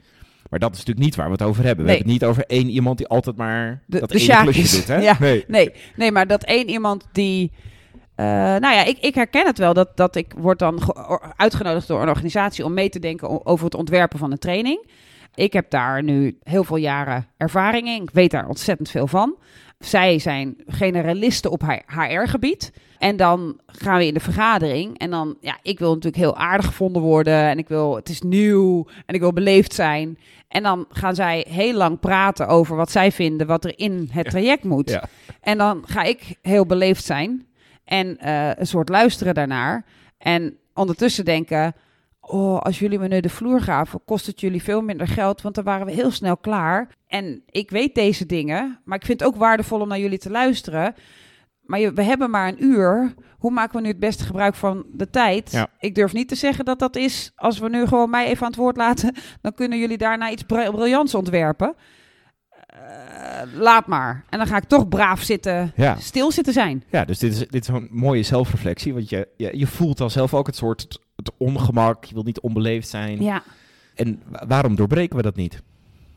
Maar 0.49 0.59
dat 0.59 0.71
is 0.71 0.77
natuurlijk 0.77 1.05
niet 1.05 1.15
waar 1.15 1.25
we 1.25 1.31
het 1.31 1.41
over 1.41 1.63
hebben. 1.63 1.85
We 1.85 1.91
Nee. 1.91 1.99
hebben 1.99 2.13
het 2.13 2.21
niet 2.21 2.29
over 2.29 2.45
één 2.45 2.69
iemand 2.69 2.97
die 2.97 3.07
altijd 3.07 3.35
maar 3.35 3.83
De- 3.85 3.99
dat 3.99 4.09
de 4.09 4.19
ene 4.19 4.41
klusje 4.41 4.75
doet. 4.77 4.87
Hè? 4.87 4.99
Ja. 5.09 5.17
Nee. 5.19 5.43
nee, 5.47 5.71
nee, 5.95 6.11
maar 6.11 6.27
dat 6.27 6.43
één 6.43 6.69
iemand 6.69 7.07
die... 7.11 7.51
eh, 8.17 8.25
nou 8.35 8.73
ja, 8.75 8.83
ik, 8.83 8.97
ik 8.99 9.15
herken 9.15 9.45
het 9.45 9.57
wel. 9.57 9.73
Dat, 9.73 9.97
dat 9.97 10.15
ik 10.15 10.33
word 10.37 10.59
dan 10.59 10.81
ge- 10.81 11.33
uitgenodigd 11.35 11.87
door 11.87 12.01
een 12.01 12.09
organisatie 12.09 12.65
om 12.65 12.73
mee 12.73 12.89
te 12.89 12.99
denken 12.99 13.45
over 13.45 13.65
het 13.65 13.75
ontwerpen 13.75 14.19
van 14.19 14.31
een 14.31 14.37
training. 14.39 14.89
Ik 15.35 15.53
heb 15.53 15.69
daar 15.69 16.03
nu 16.03 16.37
heel 16.43 16.63
veel 16.63 16.75
jaren 16.77 17.27
ervaring 17.37 17.87
in. 17.87 18.01
Ik 18.01 18.09
weet 18.13 18.31
daar 18.31 18.47
ontzettend 18.47 18.89
veel 18.89 19.07
van. 19.07 19.35
Zij 19.79 20.19
zijn 20.19 20.55
generalisten 20.67 21.51
op 21.51 21.61
HR-gebied. 21.87 22.71
En 22.97 23.15
dan 23.17 23.59
gaan 23.65 23.97
we 23.97 24.05
in 24.05 24.13
de 24.13 24.19
vergadering. 24.19 24.97
En 24.99 25.09
dan, 25.09 25.37
ja, 25.41 25.57
ik 25.61 25.79
wil 25.79 25.89
natuurlijk 25.89 26.15
heel 26.23 26.37
aardig 26.37 26.65
gevonden 26.65 27.01
worden. 27.01 27.33
En 27.49 27.57
ik 27.57 27.67
wil, 27.67 27.95
het 27.95 28.09
is 28.09 28.21
nieuw. 28.21 28.87
En 29.05 29.15
ik 29.15 29.21
wil 29.21 29.33
beleefd 29.33 29.73
zijn. 29.73 30.17
En 30.47 30.63
dan 30.63 30.85
gaan 30.89 31.15
zij 31.15 31.45
heel 31.49 31.73
lang 31.73 31.99
praten 31.99 32.47
over 32.47 32.75
wat 32.75 32.91
zij 32.91 33.11
vinden, 33.11 33.47
wat 33.47 33.65
er 33.65 33.79
in 33.79 34.09
het 34.11 34.29
traject 34.29 34.63
moet. 34.63 34.89
Ja. 34.89 35.03
En 35.41 35.57
dan 35.57 35.83
ga 35.85 36.03
ik 36.03 36.35
heel 36.41 36.65
beleefd 36.65 37.03
zijn. 37.03 37.45
En 37.87 38.17
eh, 38.17 38.49
een 38.55 38.67
soort 38.67 38.89
luisteren 38.89 39.33
daarnaar. 39.33 39.85
En 40.17 40.57
ondertussen 40.73 41.25
denken. 41.25 41.73
Oh, 42.19 42.59
als 42.59 42.79
jullie 42.79 42.99
me 42.99 43.07
nu 43.07 43.19
de 43.19 43.29
vloer 43.29 43.61
gaven, 43.61 44.01
kost 44.05 44.25
het 44.25 44.39
jullie 44.41 44.63
veel 44.63 44.81
minder 44.81 45.07
geld, 45.07 45.41
want 45.41 45.55
dan 45.55 45.63
waren 45.63 45.85
we 45.85 45.91
heel 45.91 46.11
snel 46.11 46.37
klaar. 46.37 46.89
En 47.07 47.43
ik 47.49 47.69
weet 47.69 47.95
deze 47.95 48.25
dingen, 48.25 48.79
maar 48.85 48.97
ik 48.97 49.05
vind 49.05 49.19
het 49.19 49.29
ook 49.29 49.35
waardevol 49.35 49.79
om 49.79 49.87
naar 49.87 49.99
jullie 49.99 50.17
te 50.17 50.29
luisteren. 50.29 50.95
Maar 51.61 51.93
we 51.93 52.03
hebben 52.03 52.29
maar 52.29 52.47
een 52.47 52.63
uur. 52.63 53.13
Hoe 53.37 53.51
maken 53.51 53.75
we 53.75 53.81
nu 53.81 53.87
het 53.87 53.99
beste 53.99 54.23
gebruik 54.23 54.55
van 54.55 54.85
de 54.93 55.09
tijd? 55.09 55.51
Ja. 55.51 55.67
Ik 55.79 55.95
durf 55.95 56.13
niet 56.13 56.27
te 56.27 56.35
zeggen 56.35 56.65
dat 56.65 56.79
dat 56.79 56.95
is. 56.95 57.31
Als 57.35 57.59
we 57.59 57.69
nu 57.69 57.87
gewoon 57.87 58.09
mij 58.09 58.25
even 58.25 58.43
aan 58.43 58.51
het 58.51 58.59
woord 58.59 58.77
laten, 58.77 59.15
dan 59.41 59.53
kunnen 59.53 59.79
jullie 59.79 59.97
daarna 59.97 60.31
iets 60.31 60.43
bri- 60.43 60.71
briljants 60.71 61.15
ontwerpen. 61.15 61.75
Eh, 62.81 63.41
laat 63.59 63.87
maar. 63.87 64.23
En 64.29 64.37
dan 64.37 64.47
ga 64.47 64.57
ik 64.57 64.63
toch 64.63 64.87
braaf 64.87 65.21
zitten, 65.21 65.71
Ja. 65.75 65.95
stil 65.99 66.31
zitten 66.31 66.53
zijn. 66.53 66.83
Ja, 66.91 67.05
dus 67.05 67.19
dit 67.19 67.31
is, 67.33 67.39
dit 67.39 67.53
is 67.61 67.65
zo'n 67.65 67.87
mooie 67.91 68.23
zelfreflectie. 68.23 68.93
Want 68.93 69.09
je, 69.09 69.27
je, 69.37 69.57
je 69.57 69.67
voelt 69.67 69.97
dan 69.97 70.11
zelf 70.11 70.33
ook 70.33 70.47
het 70.47 70.55
soort 70.55 70.81
het, 70.81 70.99
het 71.15 71.31
ongemak. 71.37 72.03
Je 72.05 72.13
wilt 72.13 72.25
niet 72.25 72.39
onbeleefd 72.39 72.87
zijn. 72.87 73.23
Ja. 73.23 73.43
En 73.95 74.21
wa- 74.27 74.45
waarom 74.47 74.75
doorbreken 74.75 75.15
we 75.15 75.21
dat 75.21 75.35
niet? 75.35 75.61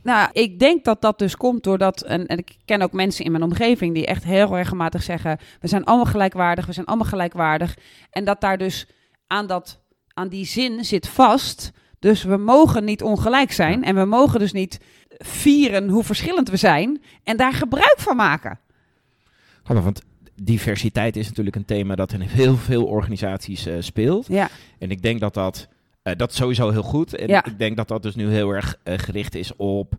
Nou, 0.02 0.29
ik 0.33 0.59
denk 0.59 0.85
dat 0.85 1.00
dat 1.00 1.19
dus 1.19 1.37
komt 1.37 1.62
doordat, 1.64 2.02
en, 2.02 2.26
en 2.26 2.38
ik 2.38 2.57
ken 2.64 2.83
ook 2.83 2.93
mensen 2.93 3.25
in 3.25 3.31
mijn 3.31 3.43
omgeving 3.45 3.95
die 3.95 4.07
echt 4.07 4.25
heel 4.25 4.57
regelmatig 4.57 5.02
zeggen: 5.02 5.38
we 5.61 5.69
zijn 5.69 5.85
allemaal 5.85 6.07
gelijkwaardig, 6.07 6.67
we 6.67 6.73
zijn 6.73 6.87
allemaal 6.87 7.07
gelijkwaardig. 7.07 7.76
En 8.11 8.25
dat 8.25 8.40
daar 8.40 8.59
dus 8.59 8.87
aan, 9.26 9.47
dat, 9.47 9.81
aan 10.14 10.29
die 10.29 10.45
zin 10.47 10.85
zit 10.85 11.09
vast. 11.09 11.71
Dus 11.99 12.23
we 12.23 12.37
mogen 12.37 12.85
niet 12.85 13.02
ongelijk 13.02 13.52
zijn 13.52 13.85
en 13.85 13.95
we 13.95 14.05
mogen 14.05 14.38
dus 14.38 14.52
niet 14.52 14.79
vieren 15.19 15.88
hoe 15.88 16.05
verschillend 16.05 16.49
we 16.49 16.57
zijn 16.57 17.02
en 17.25 17.37
daar 17.37 17.52
gebruik 17.52 17.97
van 17.97 18.17
maken. 18.17 18.59
Want 19.64 20.02
diversiteit 20.43 21.17
is 21.17 21.29
natuurlijk 21.29 21.57
een 21.57 21.64
thema 21.64 21.95
dat 21.95 22.12
in 22.12 22.21
heel 22.21 22.57
veel 22.57 22.85
organisaties 22.85 23.67
eh, 23.67 23.75
speelt. 23.81 24.26
Ja, 24.29 24.49
En 24.79 24.90
ik 24.90 25.02
denk 25.02 25.21
dat 25.21 25.35
dat, 25.35 25.69
eh, 26.02 26.17
dat 26.17 26.31
is 26.31 26.37
sowieso 26.37 26.71
heel 26.71 26.83
goed. 26.83 27.14
En 27.14 27.29
Ja. 27.29 27.45
ik 27.45 27.59
denk 27.59 27.76
dat 27.76 27.88
dat 27.88 28.02
dus 28.02 28.14
nu 28.14 28.29
heel 28.29 28.50
erg 28.50 28.76
eh, 28.83 28.99
gericht 28.99 29.35
is 29.35 29.57
op 29.57 29.95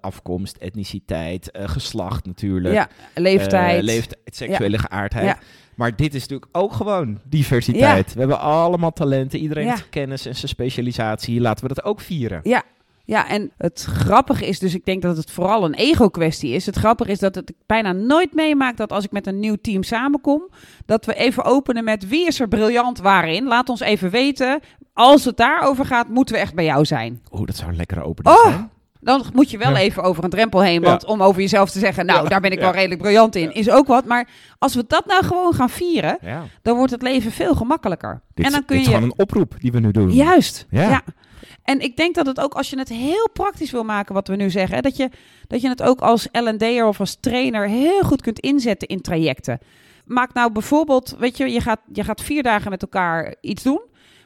afkomst, 0.00 0.56
etniciteit, 0.56 1.50
geslacht 1.52 2.26
natuurlijk. 2.26 2.74
ja 2.74 2.88
leeftijd. 3.14 3.82
leeftijd, 3.82 4.36
seksuele 4.36 4.78
geaardheid. 4.78 5.26
Ja. 5.26 5.38
Maar 5.74 5.96
dit 5.96 6.14
is 6.14 6.20
natuurlijk 6.20 6.48
ook 6.52 6.72
gewoon 6.72 7.20
diversiteit. 7.24 8.12
We 8.12 8.18
hebben 8.18 8.40
allemaal 8.40 8.92
talenten. 8.92 9.38
Iedereen 9.38 9.68
heeft 9.68 9.88
kennis 9.88 10.26
en 10.26 10.36
zijn 10.36 10.48
specialisatie. 10.48 11.40
Laten 11.40 11.66
we 11.66 11.74
dat 11.74 11.84
ook 11.84 12.00
vieren. 12.00 12.40
Ja. 12.42 12.62
Ja, 13.08 13.28
en 13.28 13.50
het 13.56 13.82
grappige 13.88 14.46
is 14.46 14.58
dus, 14.58 14.74
ik 14.74 14.84
denk 14.84 15.02
dat 15.02 15.16
het 15.16 15.30
vooral 15.30 15.64
een 15.64 15.74
ego-kwestie 15.74 16.52
is. 16.52 16.66
Het 16.66 16.76
grappige 16.76 17.10
is 17.10 17.18
dat 17.18 17.34
het 17.34 17.52
bijna 17.66 17.92
nooit 17.92 18.34
meemaakt 18.34 18.76
dat 18.76 18.92
als 18.92 19.04
ik 19.04 19.10
met 19.12 19.26
een 19.26 19.40
nieuw 19.40 19.56
team 19.62 19.82
samenkom, 19.82 20.48
dat 20.86 21.04
we 21.04 21.14
even 21.14 21.44
openen 21.44 21.84
met 21.84 22.08
wie 22.08 22.26
is 22.26 22.40
er 22.40 22.48
briljant 22.48 22.98
waarin. 22.98 23.44
Laat 23.46 23.68
ons 23.68 23.80
even 23.80 24.10
weten. 24.10 24.60
Als 24.92 25.24
het 25.24 25.36
daarover 25.36 25.84
gaat, 25.84 26.08
moeten 26.08 26.34
we 26.34 26.40
echt 26.40 26.54
bij 26.54 26.64
jou 26.64 26.84
zijn. 26.84 27.22
Oeh, 27.32 27.46
dat 27.46 27.56
zou 27.56 27.70
een 27.70 27.76
lekkere 27.76 28.02
opening 28.02 28.36
Oh! 28.36 28.42
zijn. 28.44 28.70
Dan 29.00 29.24
moet 29.32 29.50
je 29.50 29.58
wel 29.58 29.70
Ja. 29.70 29.76
even 29.78 30.02
over 30.02 30.24
een 30.24 30.30
drempel 30.30 30.60
heen. 30.62 30.80
Ja. 30.80 30.88
Want 30.88 31.04
om 31.04 31.22
over 31.22 31.40
jezelf 31.40 31.70
te 31.70 31.78
zeggen, 31.78 32.06
nou, 32.06 32.22
Ja. 32.22 32.28
daar 32.28 32.40
ben 32.40 32.50
ik 32.52 32.58
wel 32.60 32.72
redelijk 32.72 33.00
briljant 33.00 33.34
in, 33.36 33.54
is 33.54 33.70
ook 33.70 33.86
wat. 33.86 34.04
Maar 34.04 34.28
als 34.58 34.74
we 34.74 34.84
dat 34.88 35.06
nou 35.06 35.24
gewoon 35.24 35.54
gaan 35.54 35.70
vieren, 35.70 36.18
dan 36.62 36.76
wordt 36.76 36.92
het 36.92 37.02
leven 37.02 37.30
veel 37.32 37.54
gemakkelijker. 37.54 38.20
Dit, 38.34 38.46
en 38.46 38.52
dan 38.52 38.64
kun 38.64 38.76
dit 38.76 38.84
je. 38.86 38.90
is 38.92 38.96
gewoon 38.96 39.10
een 39.12 39.18
oproep 39.18 39.54
die 39.60 39.72
we 39.72 39.80
nu 39.80 39.90
doen. 39.90 40.12
Juist. 40.12 40.66
Ja. 40.70 41.02
En 41.62 41.80
ik 41.80 41.96
denk 41.96 42.14
dat 42.14 42.26
het 42.26 42.40
ook, 42.40 42.54
als 42.54 42.70
je 42.70 42.78
het 42.78 42.88
heel 42.88 43.28
praktisch 43.32 43.70
wil 43.70 43.84
maken, 43.84 44.14
wat 44.14 44.28
we 44.28 44.36
nu 44.36 44.50
zeggen, 44.50 44.74
hè, 44.76 44.80
dat, 44.82 44.96
je, 44.96 45.10
dat 45.46 45.60
je 45.60 45.68
het 45.68 45.82
ook 45.82 46.00
als 46.00 46.28
L&D'er 46.32 46.86
of 46.86 47.00
als 47.00 47.16
trainer 47.20 47.68
heel 47.68 48.00
goed 48.02 48.22
kunt 48.22 48.38
inzetten 48.40 48.88
in 48.88 49.00
trajecten. 49.00 49.58
Maak 50.04 50.32
nou 50.34 50.52
bijvoorbeeld, 50.52 51.16
weet 51.18 51.36
je, 51.36 51.52
je 51.52 51.60
gaat, 51.60 51.80
je 51.92 52.04
gaat 52.04 52.22
vier 52.22 52.42
dagen 52.42 52.70
met 52.70 52.82
elkaar 52.82 53.34
iets 53.40 53.62
doen. 53.62 53.80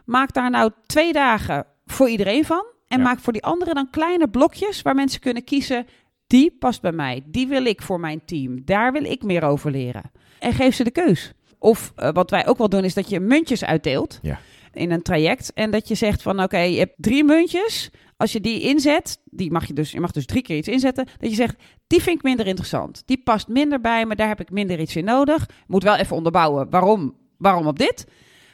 Maak 0.05 0.33
daar 0.33 0.51
nou 0.51 0.71
twee 0.87 1.13
dagen 1.13 1.67
voor 1.87 2.09
iedereen 2.09 2.45
van. 2.45 2.65
En 2.89 2.99
Ja. 2.99 3.05
maak 3.05 3.19
voor 3.21 3.33
die 3.33 3.43
anderen 3.45 3.75
dan 3.75 3.91
kleine 3.91 4.29
blokjes 4.29 4.83
waar 4.83 4.95
mensen 4.95 5.21
kunnen 5.21 5.45
kiezen. 5.45 5.87
Die 6.27 6.57
past 6.59 6.81
bij 6.81 6.93
mij. 6.93 7.23
Die 7.27 7.47
wil 7.47 7.65
ik 7.65 7.83
voor 7.83 8.01
mijn 8.01 8.25
team. 8.25 8.65
Daar 8.65 8.93
wil 8.93 9.05
ik 9.05 9.23
meer 9.23 9.43
over 9.43 9.71
leren. 9.71 10.11
En 10.39 10.53
geef 10.53 10.75
ze 10.75 10.85
de 10.85 10.91
keus. 10.91 11.33
Of 11.59 11.93
eh, 11.97 12.11
wat 12.13 12.31
wij 12.31 12.47
ook 12.47 12.59
wel 12.59 12.69
doen, 12.69 12.85
is 12.85 12.95
dat 12.95 13.09
je 13.09 13.21
muntjes 13.21 13.65
uitdeelt 13.65 14.19
Ja. 14.23 14.39
In 14.73 14.91
een 14.91 15.03
traject. 15.03 15.53
En 15.53 15.71
dat 15.71 15.89
je 15.89 15.95
zegt 15.95 16.23
van 16.23 16.43
oké, 16.43 16.59
je 16.59 16.79
hebt 16.79 16.95
drie 16.97 17.25
muntjes. 17.25 17.91
Als 18.17 18.33
je 18.33 18.41
die 18.41 18.61
inzet, 18.61 19.21
die 19.25 19.51
mag 19.51 19.67
je, 19.67 19.73
dus, 19.73 19.91
je 19.91 20.01
mag 20.01 20.11
dus 20.11 20.27
drie 20.27 20.43
keer 20.43 20.57
iets 20.57 20.69
inzetten. 20.69 21.07
Dat 21.19 21.31
je 21.31 21.37
zegt, 21.37 21.57
die 21.87 22.03
vind 22.03 22.17
ik 22.17 22.23
minder 22.23 22.47
interessant. 22.47 23.03
Die 23.07 23.23
past 23.23 23.49
minder 23.49 23.81
bij 23.81 24.07
me, 24.07 24.15
daar 24.15 24.29
heb 24.29 24.41
ik 24.41 24.51
minder 24.51 24.81
iets 24.81 24.97
in 24.97 25.05
nodig. 25.05 25.49
Moet 25.67 25.83
wel 25.83 25.97
even 25.97 26.17
onderbouwen 26.17 26.71
waarom, 26.71 27.17
waarom 27.39 27.67
op 27.67 27.79
dit. 27.79 28.07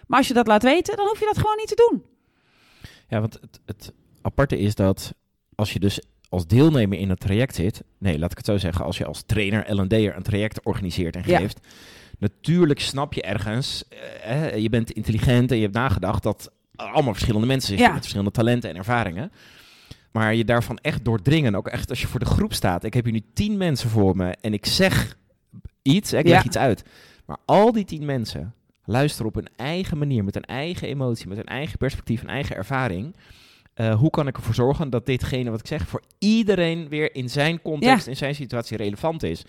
Maar 0.06 0.18
als 0.18 0.28
je 0.28 0.34
dat 0.34 0.46
laat 0.46 0.62
weten, 0.62 0.96
dan 0.96 1.06
hoef 1.06 1.18
je 1.18 1.24
dat 1.24 1.38
gewoon 1.38 1.56
niet 1.56 1.68
te 1.68 1.88
doen. 1.90 2.04
Ja, 3.08 3.20
want 3.20 3.38
het, 3.40 3.60
het 3.66 3.92
aparte 4.22 4.58
is 4.58 4.74
dat 4.74 5.14
als 5.54 5.72
je 5.72 5.78
dus 5.78 6.00
als 6.28 6.46
deelnemer 6.46 6.98
in 6.98 7.10
het 7.10 7.20
traject 7.20 7.54
zit... 7.54 7.82
Nee, 7.98 8.18
laat 8.18 8.30
ik 8.30 8.36
het 8.36 8.46
zo 8.46 8.56
zeggen. 8.56 8.84
Als 8.84 8.98
je 8.98 9.04
als 9.04 9.22
trainer, 9.26 9.80
L&D'er 9.80 10.16
een 10.16 10.22
traject 10.22 10.64
organiseert 10.64 11.16
en 11.16 11.22
Ja. 11.26 11.48
Natuurlijk 12.18 12.80
snap 12.80 13.12
je 13.12 13.22
ergens, 13.22 13.84
eh, 14.24 14.56
je 14.56 14.68
bent 14.68 14.90
intelligent 14.90 15.50
en 15.50 15.56
je 15.56 15.62
hebt 15.62 15.74
nagedacht 15.74 16.22
dat 16.22 16.50
allemaal 16.76 17.12
verschillende 17.12 17.46
mensen 17.46 17.68
zitten 17.68 17.86
Ja. 17.86 17.92
met 17.92 18.00
verschillende 18.02 18.32
talenten 18.32 18.70
en 18.70 18.76
ervaringen. 18.76 19.32
Maar 20.12 20.34
je 20.34 20.44
daarvan 20.44 20.78
echt 20.78 21.04
doordringen, 21.04 21.54
ook 21.54 21.68
echt 21.68 21.90
als 21.90 22.00
je 22.00 22.06
voor 22.06 22.20
de 22.20 22.26
groep 22.26 22.52
staat. 22.54 22.84
Ik 22.84 22.94
heb 22.94 23.04
hier 23.04 23.12
nu 23.12 23.22
tien 23.34 23.56
mensen 23.56 23.90
voor 23.90 24.16
me 24.16 24.36
en 24.40 24.52
ik 24.52 24.66
zeg 24.66 25.16
iets, 25.82 26.12
ik 26.12 26.24
leg 26.26 26.38
Ja. 26.38 26.44
iets 26.44 26.56
uit. 26.56 26.84
Maar 27.26 27.36
al 27.44 27.72
die 27.72 27.84
tien 27.84 28.04
mensen 28.04 28.54
luisteren 28.84 29.26
op 29.26 29.34
hun 29.34 29.48
eigen 29.56 29.98
manier, 29.98 30.24
met 30.24 30.34
hun 30.34 30.44
eigen 30.44 30.88
emotie, 30.88 31.28
met 31.28 31.36
hun 31.36 31.46
eigen 31.46 31.78
perspectief 31.78 32.22
en 32.22 32.28
eigen 32.28 32.56
ervaring. 32.56 33.16
Eh, 33.76 33.94
hoe 33.94 34.10
kan 34.10 34.26
ik 34.26 34.36
ervoor 34.36 34.54
zorgen 34.54 34.90
dat 34.90 35.06
ditgene 35.06 35.50
wat 35.50 35.60
ik 35.60 35.66
zeg 35.66 35.88
voor 35.88 36.02
iedereen 36.18 36.88
weer 36.88 37.14
in 37.14 37.28
zijn 37.30 37.62
context, 37.62 38.04
Ja. 38.04 38.10
in 38.10 38.16
zijn 38.16 38.34
situatie 38.34 38.76
relevant 38.76 39.22
is? 39.22 39.44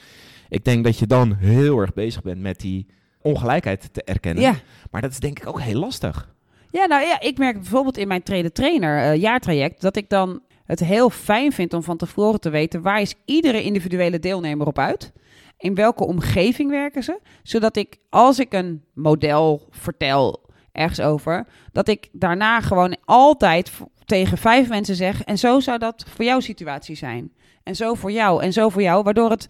Ik 0.50 0.66
denk 0.66 0.84
dat 0.84 0.98
je 0.98 1.08
dan 1.08 1.34
heel 1.36 1.80
erg 1.80 1.94
bezig 1.94 2.22
bent 2.22 2.42
met 2.42 2.60
die 2.60 2.88
ongelijkheid 3.22 3.94
te 3.94 4.04
erkennen. 4.04 4.44
Ja. 4.44 4.56
Maar 4.92 5.02
dat 5.02 5.12
is 5.12 5.20
denk 5.20 5.40
ik 5.40 5.48
ook 5.48 5.62
heel 5.62 5.80
lastig. 5.80 6.36
Ja, 6.72 6.86
nou 6.86 7.06
ja, 7.06 7.20
ik 7.20 7.38
merk 7.38 7.56
bijvoorbeeld 7.56 7.98
in 7.98 8.08
mijn 8.08 8.24
trainer-trainer 8.24 8.98
eh, 9.12 9.22
jaartraject 9.22 9.82
dat 9.82 9.96
ik 9.96 10.10
dan 10.10 10.42
het 10.66 10.80
heel 10.80 11.10
fijn 11.10 11.52
vind 11.52 11.74
om 11.74 11.84
van 11.84 11.98
tevoren 11.98 12.40
te 12.40 12.50
weten 12.50 12.82
waar 12.82 13.02
is 13.02 13.16
iedere 13.26 13.64
individuele 13.64 14.20
deelnemer 14.20 14.68
op 14.68 14.80
uit. 14.80 15.14
In 15.58 15.76
welke 15.76 16.06
omgeving 16.06 16.70
werken 16.70 17.04
ze? 17.04 17.20
Zodat 17.44 17.76
ik, 17.76 17.98
als 18.10 18.40
ik 18.40 18.54
een 18.54 18.84
model 18.94 19.68
vertel 19.70 20.46
ergens 20.72 21.02
over, 21.02 21.48
dat 21.72 21.88
ik 21.88 22.10
daarna 22.12 22.62
gewoon 22.62 22.98
altijd 23.06 23.72
tegen 24.08 24.38
vijf 24.38 24.70
mensen 24.70 24.96
zeg: 24.96 25.24
en 25.24 25.38
zo 25.38 25.60
zou 25.60 25.78
dat 25.78 26.06
voor 26.16 26.26
jouw 26.26 26.40
situatie 26.40 26.96
zijn. 26.96 27.32
En 27.64 27.76
zo 27.76 27.94
voor 27.94 28.12
jou, 28.12 28.44
en 28.44 28.54
zo 28.54 28.70
voor 28.70 28.82
jou, 28.82 29.04
waardoor 29.04 29.30
het 29.30 29.48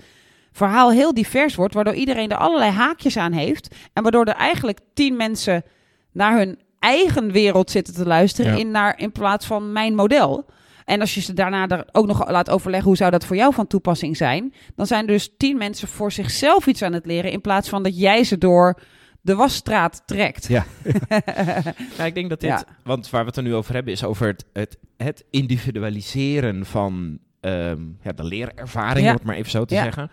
verhaal 0.52 0.92
heel 0.92 1.14
divers 1.14 1.56
wordt, 1.56 1.74
waardoor 1.74 1.94
iedereen 1.94 2.30
er 2.30 2.38
allerlei 2.38 2.72
haakjes 2.72 3.18
aan 3.18 3.32
heeft. 3.32 3.76
En 3.94 4.04
waardoor 4.04 4.26
er 4.26 4.36
eigenlijk 4.36 4.80
tien 4.94 5.16
mensen 5.16 5.64
naar 6.12 6.38
hun 6.38 6.60
eigen 6.80 7.32
wereld 7.32 7.72
zitten 7.72 7.94
te 7.94 8.06
luisteren 8.06 8.52
Ja. 8.52 8.58
in, 8.60 8.72
naar, 8.72 9.00
in 9.00 9.12
plaats 9.12 9.46
van 9.46 9.72
mijn 9.72 9.96
model. 9.96 10.46
En 10.86 11.00
als 11.02 11.14
je 11.16 11.22
ze 11.22 11.34
daarna 11.34 11.68
er 11.68 11.86
ook 11.92 12.06
nog 12.06 12.30
laat 12.30 12.50
overleggen 12.50 12.88
hoe 12.88 12.98
zou 12.98 13.12
dat 13.12 13.26
voor 13.26 13.36
jou 13.36 13.54
van 13.54 13.68
toepassing 13.68 14.18
zijn, 14.18 14.54
dan 14.76 14.88
zijn 14.88 15.06
dus 15.06 15.30
tien 15.38 15.58
mensen 15.58 15.88
voor 15.88 16.12
zichzelf 16.12 16.68
iets 16.68 16.82
aan 16.82 16.94
het 16.94 17.06
leren 17.06 17.32
in 17.32 17.42
plaats 17.42 17.70
van 17.70 17.84
dat 17.84 18.00
jij 18.00 18.24
ze 18.24 18.38
door 18.38 18.80
de 19.28 19.36
wasstraat 19.36 20.02
trekt. 20.06 20.48
Ja. 20.48 20.66
Ja, 21.98 22.06
ik 22.06 22.14
denk 22.14 22.30
dat 22.30 22.40
dit, 22.40 22.50
Ja. 22.50 22.64
want 22.84 23.10
waar 23.10 23.22
we 23.22 23.28
het 23.28 23.38
er 23.38 23.44
nu 23.44 23.56
over 23.56 23.74
hebben, 23.74 23.94
is 23.94 24.04
over 24.04 24.28
het, 24.28 24.46
het, 24.54 24.78
het 24.98 25.26
individualiseren 25.30 26.66
van 26.66 27.20
ehm, 27.40 27.82
ja, 28.02 28.12
de 28.12 28.24
leerervaring, 28.24 29.06
Ja. 29.06 29.12
om 29.12 29.18
het 29.18 29.26
maar 29.26 29.36
even 29.36 29.52
zo 29.52 29.66
te 29.66 29.76
Ja. 29.76 29.84
zeggen. 29.84 30.12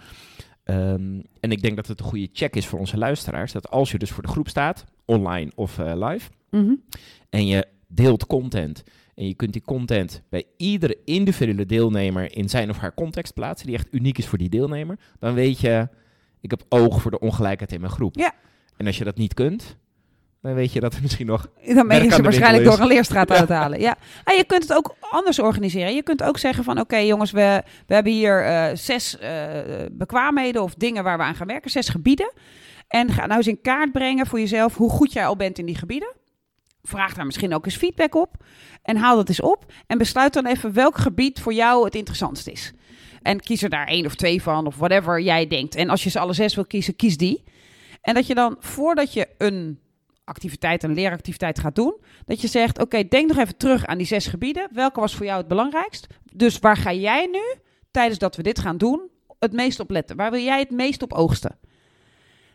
Ehm, 0.64 1.20
en 1.40 1.50
ik 1.50 1.62
denk 1.62 1.76
dat 1.76 1.86
het 1.86 2.00
een 2.00 2.06
goede 2.06 2.28
check 2.32 2.56
is 2.56 2.66
voor 2.66 2.78
onze 2.78 2.96
luisteraars, 2.98 3.52
dat 3.52 3.70
als 3.70 3.90
je 3.90 3.98
dus 3.98 4.10
voor 4.10 4.22
de 4.22 4.28
groep 4.28 4.48
staat, 4.48 4.84
online 5.04 5.50
of 5.54 5.78
eh, 5.78 5.92
live, 6.08 6.30
Mhm. 6.50 6.74
en 7.30 7.46
je 7.46 7.66
deelt 7.88 8.26
content, 8.26 8.82
en 9.14 9.26
je 9.26 9.34
kunt 9.34 9.52
die 9.52 9.62
content 9.62 10.22
bij 10.28 10.44
iedere 10.56 10.96
individuele 11.04 11.66
deelnemer 11.66 12.36
in 12.36 12.48
zijn 12.48 12.70
of 12.70 12.78
haar 12.78 12.94
context 12.94 13.34
plaatsen, 13.34 13.66
die 13.66 13.76
echt 13.76 13.88
uniek 13.90 14.18
is 14.18 14.26
voor 14.26 14.38
die 14.38 14.48
deelnemer, 14.48 14.98
dan 15.18 15.34
weet 15.34 15.60
je, 15.60 15.88
ik 16.40 16.50
heb 16.50 16.64
oog 16.68 17.02
voor 17.02 17.10
de 17.10 17.18
ongelijkheid 17.18 17.72
in 17.72 17.80
mijn 17.80 17.92
groep. 17.92 18.14
Ja. 18.16 18.32
En 18.76 18.86
als 18.86 18.98
je 18.98 19.04
dat 19.04 19.16
niet 19.16 19.34
kunt, 19.34 19.76
dan 20.44 20.54
weet 20.54 20.72
je 20.72 20.80
dat 20.80 20.94
er 20.94 21.02
misschien 21.02 21.26
nog 21.26 21.48
Dan 21.74 21.88
ben 21.88 22.04
je 22.04 22.10
ze 22.10 22.22
waarschijnlijk 22.22 22.64
door 22.64 22.78
een 22.78 22.86
leerstraat 22.86 23.30
aan 23.30 23.40
het 23.40 23.48
halen. 23.48 23.80
Ja. 23.80 23.96
En 24.24 24.36
je 24.36 24.44
kunt 24.44 24.62
het 24.62 24.72
ook 24.72 24.94
anders 25.00 25.38
organiseren. 25.38 25.94
Je 25.94 26.02
kunt 26.02 26.22
ook 26.22 26.38
zeggen 26.38 26.64
van 26.64 26.80
oké 26.80 26.96
jongens, 26.96 27.30
we, 27.30 27.62
we 27.86 27.94
hebben 27.94 28.12
hier 28.12 28.44
eh, 28.44 28.76
zes 28.76 29.18
eh, 29.18 29.48
bekwaamheden 29.90 30.62
of 30.62 30.74
dingen 30.74 31.04
waar 31.04 31.18
we 31.18 31.24
aan 31.24 31.34
gaan 31.34 31.46
werken. 31.46 31.70
Zes 31.70 31.88
gebieden. 31.88 32.32
En 32.88 33.12
ga 33.12 33.26
nou 33.26 33.36
eens 33.36 33.46
in 33.46 33.60
kaart 33.60 33.92
brengen 33.92 34.26
voor 34.26 34.40
jezelf 34.40 34.76
hoe 34.76 34.90
goed 34.90 35.12
jij 35.12 35.26
al 35.26 35.36
bent 35.36 35.58
in 35.58 35.66
die 35.66 35.76
gebieden. 35.76 36.12
Vraag 36.82 37.14
daar 37.14 37.26
misschien 37.26 37.54
ook 37.54 37.64
eens 37.64 37.76
feedback 37.76 38.14
op. 38.14 38.36
En 38.82 38.96
haal 38.96 39.16
dat 39.16 39.28
eens 39.28 39.40
op. 39.40 39.72
En 39.86 39.98
besluit 39.98 40.32
dan 40.32 40.46
even 40.46 40.72
welk 40.72 40.98
gebied 40.98 41.40
voor 41.40 41.52
jou 41.52 41.84
het 41.84 41.94
interessantst 41.94 42.46
is. 42.46 42.72
En 43.22 43.40
kies 43.40 43.62
er 43.62 43.70
daar 43.70 43.86
één 43.86 44.06
of 44.06 44.14
twee 44.14 44.42
van 44.42 44.66
of 44.66 44.76
whatever 44.76 45.20
jij 45.20 45.46
denkt. 45.46 45.74
En 45.74 45.90
als 45.90 46.04
je 46.04 46.10
ze 46.10 46.18
alle 46.18 46.32
zes 46.32 46.54
wil 46.54 46.66
kiezen, 46.66 46.96
kies 46.96 47.16
die. 47.16 47.44
En 48.04 48.14
dat 48.14 48.26
je 48.26 48.34
dan 48.34 48.56
voordat 48.58 49.12
je 49.12 49.28
een 49.38 49.80
activiteit, 50.24 50.82
een 50.82 50.94
leeractiviteit 50.94 51.58
gaat 51.58 51.74
doen, 51.74 51.96
dat 52.24 52.40
je 52.40 52.48
zegt: 52.48 52.80
Oké, 52.80 53.08
denk 53.08 53.28
nog 53.28 53.38
even 53.38 53.56
terug 53.56 53.86
aan 53.86 53.98
die 53.98 54.06
zes 54.06 54.26
gebieden. 54.26 54.68
Welke 54.72 55.00
was 55.00 55.14
voor 55.14 55.26
jou 55.26 55.38
het 55.38 55.48
belangrijkst? 55.48 56.06
Dus 56.32 56.58
waar 56.58 56.76
ga 56.76 56.92
jij 56.92 57.26
nu, 57.26 57.60
tijdens 57.90 58.18
dat 58.18 58.36
we 58.36 58.42
dit 58.42 58.58
gaan 58.58 58.76
doen, 58.76 59.08
het 59.38 59.52
meest 59.52 59.80
op 59.80 59.90
letten? 59.90 60.16
Waar 60.16 60.30
wil 60.30 60.40
jij 60.40 60.58
het 60.58 60.70
meest 60.70 61.02
op 61.02 61.12
oogsten? 61.12 61.58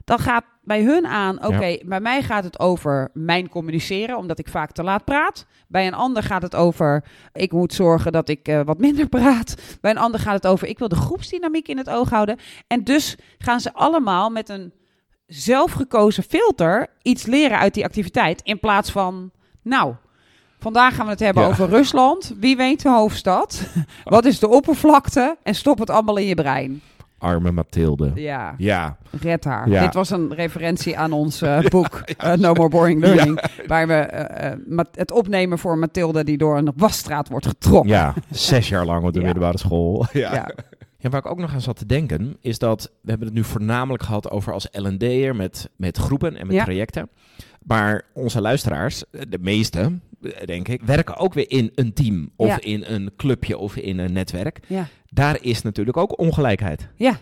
Dan 0.03 0.19
gaat 0.19 0.45
bij 0.63 0.83
hun 0.83 1.07
aan, 1.07 1.45
oké, 1.45 1.77
bij 1.85 1.99
mij 1.99 2.21
gaat 2.21 2.43
het 2.43 2.59
over 2.59 3.09
mijn 3.13 3.49
communiceren, 3.49 4.17
omdat 4.17 4.39
ik 4.39 4.47
vaak 4.47 4.71
te 4.71 4.83
laat 4.83 5.05
praat. 5.05 5.45
Bij 5.67 5.87
een 5.87 5.93
ander 5.93 6.23
gaat 6.23 6.41
het 6.41 6.55
over, 6.55 7.03
ik 7.33 7.51
moet 7.51 7.73
zorgen 7.73 8.11
dat 8.11 8.29
ik 8.29 8.47
eh, 8.47 8.61
wat 8.61 8.77
minder 8.77 9.09
praat. 9.09 9.55
Bij 9.81 9.91
een 9.91 9.97
ander 9.97 10.19
gaat 10.19 10.33
het 10.33 10.47
over, 10.47 10.67
ik 10.67 10.79
wil 10.79 10.87
de 10.87 10.95
groepsdynamiek 10.95 11.67
in 11.67 11.77
het 11.77 11.89
oog 11.89 12.09
houden. 12.09 12.37
En 12.67 12.83
dus 12.83 13.17
gaan 13.37 13.59
ze 13.59 13.73
allemaal 13.73 14.29
met 14.29 14.49
een 14.49 14.73
zelfgekozen 15.33 16.23
filter 16.23 16.87
iets 17.01 17.25
leren 17.25 17.57
uit 17.57 17.73
die 17.73 17.83
activiteit. 17.85 18.41
In 18.43 18.59
plaats 18.59 18.91
van, 18.91 19.31
nou, 19.61 19.93
Vandaag 20.61 20.95
gaan 20.95 21.05
we 21.05 21.11
het 21.11 21.19
hebben 21.19 21.43
Ja. 21.43 21.49
over 21.49 21.69
Rusland. 21.69 22.33
Wie 22.39 22.57
weet 22.57 22.81
de 22.81 22.89
hoofdstad? 22.89 23.61
Wat 24.03 24.25
is 24.25 24.39
de 24.39 24.47
oppervlakte? 24.49 25.37
En 25.43 25.55
stop 25.55 25.79
het 25.79 25.89
allemaal 25.89 26.17
in 26.17 26.25
je 26.25 26.35
brein. 26.35 26.81
Arme 27.17 27.51
Mathilde. 27.51 28.11
Ja, 28.15 28.55
Ja, 28.57 28.97
red 29.21 29.43
haar. 29.43 29.69
Ja. 29.69 29.81
Dit 29.83 29.93
was 29.93 30.09
een 30.09 30.33
referentie 30.33 30.97
aan 30.97 31.11
ons 31.11 31.41
eh, 31.41 31.59
boek 31.75 32.01
eh, 32.17 32.33
No 32.33 32.53
More 32.53 32.69
Boring 32.69 33.01
Learning. 33.01 33.43
Waar 33.67 33.87
we 33.87 33.93
eh, 33.93 34.79
het 34.91 35.11
opnemen 35.11 35.59
voor 35.59 35.77
Mathilde 35.77 36.23
die 36.23 36.37
door 36.37 36.57
een 36.57 36.71
wasstraat 36.75 37.29
wordt 37.29 37.47
getrokken. 37.47 37.89
ja, 37.91 38.13
zes 38.31 38.69
jaar 38.69 38.85
lang 38.85 39.03
op 39.05 39.13
de 39.13 39.21
middelbare 39.27 39.57
school. 39.57 40.05
Ja. 40.13 40.49
Ja. 41.01 41.09
Waar 41.09 41.19
ik 41.19 41.25
ook 41.31 41.39
nog 41.39 41.53
aan 41.53 41.61
zat 41.61 41.77
te 41.77 41.85
denken, 41.85 42.37
is 42.41 42.57
dat 42.59 42.91
we 43.01 43.09
hebben 43.09 43.27
het 43.27 43.35
nu 43.37 43.43
voornamelijk 43.43 44.03
gehad 44.03 44.29
over 44.31 44.53
als 44.53 44.67
L&D'er 44.71 45.35
met, 45.35 45.69
met 45.75 45.97
groepen 45.97 46.35
en 46.35 46.47
met 46.47 46.55
Ja. 46.55 46.63
trajecten. 46.63 47.09
Maar 47.63 48.05
onze 48.13 48.41
luisteraars, 48.41 49.03
de 49.29 49.37
meeste, 49.41 49.99
eh, 50.21 50.45
denk 50.45 50.67
ik, 50.67 50.81
werken 50.81 51.15
ook 51.17 51.33
weer 51.33 51.51
in 51.51 51.71
een 51.75 51.93
team 51.93 52.29
of 52.35 52.47
Ja. 52.47 52.61
in 52.61 52.83
een 52.87 53.11
clubje 53.17 53.57
of 53.57 53.75
in 53.75 53.97
een 53.99 54.13
netwerk. 54.13 54.59
Ja. 54.67 54.87
Daar 55.09 55.37
is 55.41 55.61
natuurlijk 55.61 55.97
ook 55.97 56.19
ongelijkheid. 56.19 56.87
Ja. 56.95 57.19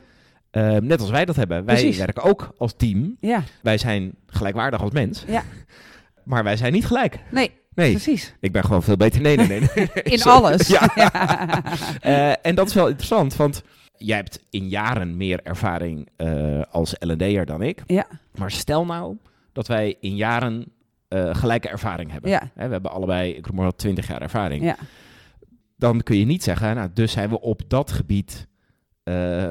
Eh, 0.51 0.75
net 0.77 0.99
als 1.01 1.09
wij 1.09 1.25
dat 1.25 1.35
hebben. 1.35 1.65
Wij 1.65 1.75
Precies. 1.75 1.97
werken 1.97 2.23
ook 2.23 2.53
als 2.57 2.73
team. 2.77 3.17
Ja, 3.19 3.43
Wij 3.61 3.77
zijn 3.77 4.13
gelijkwaardig 4.27 4.81
als 4.81 4.91
mens. 4.91 5.23
Ja. 5.27 5.43
Maar 6.23 6.43
wij 6.43 6.57
zijn 6.57 6.73
niet 6.73 6.85
gelijk. 6.85 7.19
nee, 7.31 7.51
Nee, 7.77 7.91
precies. 7.91 8.33
ik 8.39 8.51
ben 8.51 8.63
gewoon 8.63 8.83
veel 8.83 8.97
beter. 8.97 9.21
Nee, 9.21 9.37
nee, 9.37 9.47
nee. 9.47 9.59
nee. 9.75 9.87
In 10.13 10.17
Sorry. 10.19 10.37
alles. 10.37 10.67
Ja. 10.67 10.91
Ja. 10.95 11.63
Eh, 12.01 12.33
en 12.41 12.55
dat 12.55 12.67
is 12.67 12.73
wel 12.73 12.87
interessant, 12.87 13.35
want 13.35 13.63
jij 13.97 14.15
hebt 14.15 14.39
in 14.49 14.69
jaren 14.69 15.17
meer 15.17 15.39
ervaring 15.43 16.09
eh, 16.15 16.61
als 16.71 16.95
L&D'er 16.99 17.45
dan 17.45 17.61
ik. 17.61 17.83
Ja. 17.85 18.07
Maar 18.35 18.51
stel 18.51 18.85
nou 18.85 19.17
dat 19.53 19.67
wij 19.67 19.95
in 19.99 20.15
jaren 20.15 20.65
eh, 21.07 21.35
gelijke 21.35 21.69
ervaring 21.69 22.11
hebben. 22.11 22.29
Ja. 22.29 22.51
Hè, 22.55 22.65
we 22.65 22.71
hebben 22.71 22.91
allebei, 22.91 23.31
ik 23.33 23.47
noem 23.47 23.55
maar 23.55 23.65
wat, 23.65 23.77
20 23.77 24.07
jaar 24.07 24.21
ervaring. 24.21 24.63
Ja. 24.63 24.75
Dan 25.77 26.03
kun 26.03 26.17
je 26.17 26.25
niet 26.25 26.43
zeggen, 26.43 26.75
nou, 26.75 26.89
dus 26.93 27.11
zijn 27.11 27.29
we 27.29 27.41
op 27.41 27.61
dat 27.67 27.91
gebied 27.91 28.47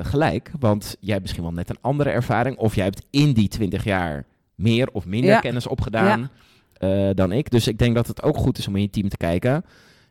gelijk. 0.03 0.51
Want 0.59 0.97
jij 1.01 1.11
hebt 1.11 1.23
misschien 1.23 1.43
wel 1.45 1.53
net 1.53 1.71
een 1.71 1.79
andere 1.81 2.11
ervaring. 2.11 2.57
Of 2.57 2.75
jij 2.75 2.85
hebt 2.85 3.07
in 3.11 3.33
die 3.33 3.49
20 3.49 3.85
jaar 3.85 4.25
meer 4.55 4.89
of 4.93 5.07
minder 5.07 5.31
Ja. 5.31 5.41
kennis 5.41 5.67
opgedaan 5.67 6.31
eh, 6.79 7.11
dan 7.15 7.33
ik. 7.33 7.51
Dus 7.51 7.69
ik 7.69 7.79
denk 7.79 7.95
dat 7.95 8.07
het 8.07 8.23
ook 8.23 8.37
goed 8.37 8.59
is 8.59 8.69
om 8.69 8.77
in 8.77 8.83
je 8.83 8.91
team 8.91 9.09
te 9.09 9.17
kijken. 9.17 9.65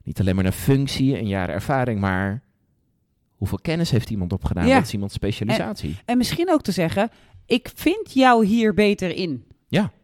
Niet 0.04 0.20
alleen 0.20 0.36
maar 0.36 0.44
naar 0.44 0.54
functie 0.54 1.18
en 1.18 1.28
jaren 1.28 1.56
ervaring, 1.56 2.00
maar 2.00 2.44
hoeveel 3.36 3.60
kennis 3.62 3.92
heeft 3.92 4.10
iemand 4.10 4.34
opgedaan? 4.34 4.68
Ja. 4.68 4.76
Wat 4.76 4.86
is 4.86 4.94
iemands 4.94 5.14
specialisatie? 5.14 5.96
En 6.06 6.18
misschien 6.18 6.52
ook 6.52 6.62
te 6.62 6.72
zeggen, 6.72 7.10
ik 7.46 7.72
vind 7.76 8.14
jou 8.14 8.46
hier 8.46 8.74
beter 8.74 9.16
in. 9.16 9.46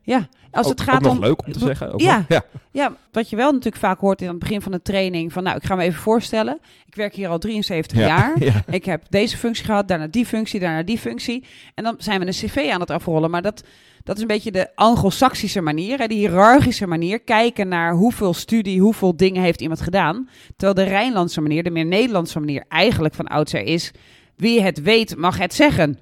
Ja. 0.03 0.27
Als 0.51 0.65
Ook- 0.65 0.71
het 0.71 0.81
gaat 0.81 1.05
ook 1.05 1.11
om... 1.11 1.19
leuk 1.19 1.45
om 1.45 1.51
te 1.53 1.59
zeggen. 1.59 1.93
Ook 1.93 2.01
Ja. 2.01 2.25
ja. 2.27 2.43
Ja, 2.71 2.95
wat 3.11 3.29
je 3.29 3.35
wel 3.35 3.49
natuurlijk 3.51 3.75
vaak 3.83 3.99
hoort 3.99 4.21
in 4.21 4.27
het 4.27 4.39
begin 4.39 4.61
van 4.61 4.71
de 4.71 4.81
training, 4.81 5.33
van 5.33 5.43
nou, 5.43 5.55
ik 5.57 5.63
ga 5.63 5.75
me 5.75 5.83
even 5.83 6.01
voorstellen. 6.01 6.59
Ik 6.85 6.95
werk 6.95 7.13
hier 7.15 7.29
al 7.29 7.37
73 7.37 7.97
Ja. 7.97 8.07
jaar. 8.07 8.33
Ja. 8.43 8.63
Ik 8.69 8.85
heb 8.85 9.03
deze 9.09 9.37
functie 9.37 9.65
gehad, 9.65 9.87
daarna 9.87 10.07
die 10.07 10.25
functie, 10.25 10.59
daarna 10.59 10.83
die 10.83 10.97
functie. 10.97 11.45
En 11.75 11.83
dan 11.83 11.95
zijn 11.97 12.19
we 12.19 12.25
een 12.25 12.31
cv 12.31 12.69
aan 12.73 12.79
het 12.79 12.89
afrollen. 12.89 13.29
Maar 13.31 13.41
dat, 13.41 13.63
dat 14.03 14.15
is 14.15 14.21
een 14.21 14.27
beetje 14.27 14.51
de 14.51 14.69
anglo-saxische 14.75 15.61
manier, 15.61 15.99
hè, 15.99 16.07
de 16.07 16.13
hiërarchische 16.13 16.87
manier. 16.87 17.19
Kijken 17.19 17.67
naar 17.67 17.93
hoeveel 17.93 18.33
studie, 18.33 18.79
hoeveel 18.81 19.15
dingen 19.15 19.41
heeft 19.41 19.61
iemand 19.61 19.81
gedaan. 19.81 20.29
Terwijl 20.57 20.73
de 20.87 20.93
Rijnlandse 20.93 21.41
manier, 21.41 21.63
de 21.63 21.69
meer 21.71 21.85
Nederlandse 21.85 22.39
manier, 22.39 22.63
eigenlijk 22.67 23.13
van 23.13 23.27
oudsher 23.27 23.63
is... 23.63 23.91
Wie 24.41 24.61
het 24.61 24.81
weet, 24.81 25.17
mag 25.17 25.37
het 25.37 25.53
zeggen. 25.53 25.99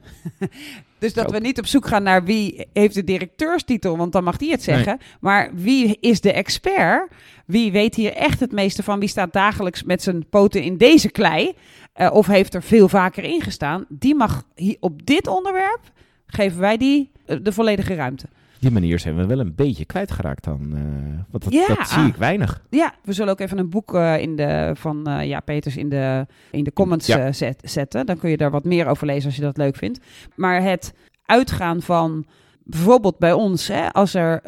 dus 0.99 1.13
dat 1.13 1.31
we 1.31 1.39
niet 1.39 1.59
op 1.59 1.65
zoek 1.65 1.87
gaan 1.87 2.03
naar 2.03 2.23
wie 2.23 2.67
heeft 2.73 2.93
de 2.93 3.03
directeurstitel, 3.03 3.97
want 3.97 4.11
dan 4.11 4.23
mag 4.23 4.37
die 4.37 4.51
het 4.51 4.63
zeggen. 4.63 4.99
Maar 5.19 5.49
wie 5.53 5.97
is 5.99 6.21
de 6.21 6.33
expert? 6.33 7.11
Wie 7.45 7.71
weet 7.71 7.95
hier 7.95 8.13
echt 8.13 8.39
het 8.39 8.51
meeste 8.51 8.83
van? 8.83 8.99
Wie 8.99 9.09
staat 9.09 9.33
dagelijks 9.33 9.83
met 9.83 10.03
zijn 10.03 10.29
poten 10.29 10.63
in 10.63 10.77
deze 10.77 11.09
klei? 11.09 11.53
Eh, 11.93 12.13
of 12.13 12.27
heeft 12.27 12.53
er 12.53 12.63
veel 12.63 12.89
vaker 12.89 13.23
in 13.23 13.41
gestaan? 13.41 13.85
Die 13.89 14.15
mag 14.15 14.43
hier, 14.55 14.77
op 14.79 15.05
dit 15.05 15.27
onderwerp, 15.27 15.81
geven 16.25 16.59
wij 16.59 16.77
die 16.77 17.11
eh, 17.25 17.37
de 17.41 17.51
volledige 17.51 17.95
ruimte. 17.95 18.25
Die 18.59 18.71
manier 18.71 18.99
zijn 18.99 19.15
we 19.15 19.25
wel 19.25 19.39
een 19.39 19.55
beetje 19.55 19.85
kwijtgeraakt 19.85 20.43
dan. 20.43 20.71
eh, 20.75 20.81
want 21.29 21.43
dat, 21.43 21.53
Ja. 21.53 21.67
dat 21.67 21.87
zie 21.87 22.05
ik 22.05 22.15
weinig. 22.15 22.61
Ja, 22.69 22.93
we 23.03 23.13
zullen 23.13 23.31
ook 23.31 23.39
even 23.39 23.57
een 23.57 23.69
boek 23.69 23.95
eh, 23.95 24.17
in 24.21 24.35
de, 24.35 24.71
van 24.73 25.07
eh, 25.07 25.27
ja, 25.27 25.39
Peters 25.39 25.77
in 25.77 25.89
de, 25.89 26.25
in 26.51 26.63
de 26.63 26.73
comments 26.73 27.07
Ja. 27.07 27.31
zet- 27.31 27.61
zetten. 27.63 28.05
Dan 28.05 28.17
kun 28.17 28.29
je 28.29 28.37
daar 28.37 28.51
wat 28.51 28.63
meer 28.63 28.87
over 28.87 29.05
lezen 29.05 29.25
als 29.25 29.35
je 29.35 29.41
dat 29.41 29.57
leuk 29.57 29.75
vindt. 29.75 29.99
Maar 30.35 30.61
het 30.63 30.93
uitgaan 31.25 31.81
van 31.81 32.25
bijvoorbeeld 32.63 33.17
bij 33.17 33.33
ons, 33.33 33.67
hè, 33.67 33.89
als 33.93 34.13
er, 34.13 34.41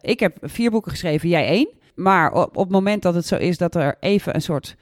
ik 0.00 0.20
heb 0.20 0.36
vier 0.40 0.70
boeken 0.70 0.90
geschreven, 0.90 1.28
jij 1.28 1.46
één. 1.46 1.68
Maar 1.94 2.32
op, 2.32 2.56
op 2.56 2.62
het 2.64 2.72
moment 2.72 3.02
dat 3.02 3.14
het 3.14 3.26
zo 3.26 3.36
is 3.36 3.58
dat 3.58 3.74
er 3.74 3.96
even 4.00 4.34
een 4.34 4.42
soort 4.42 4.76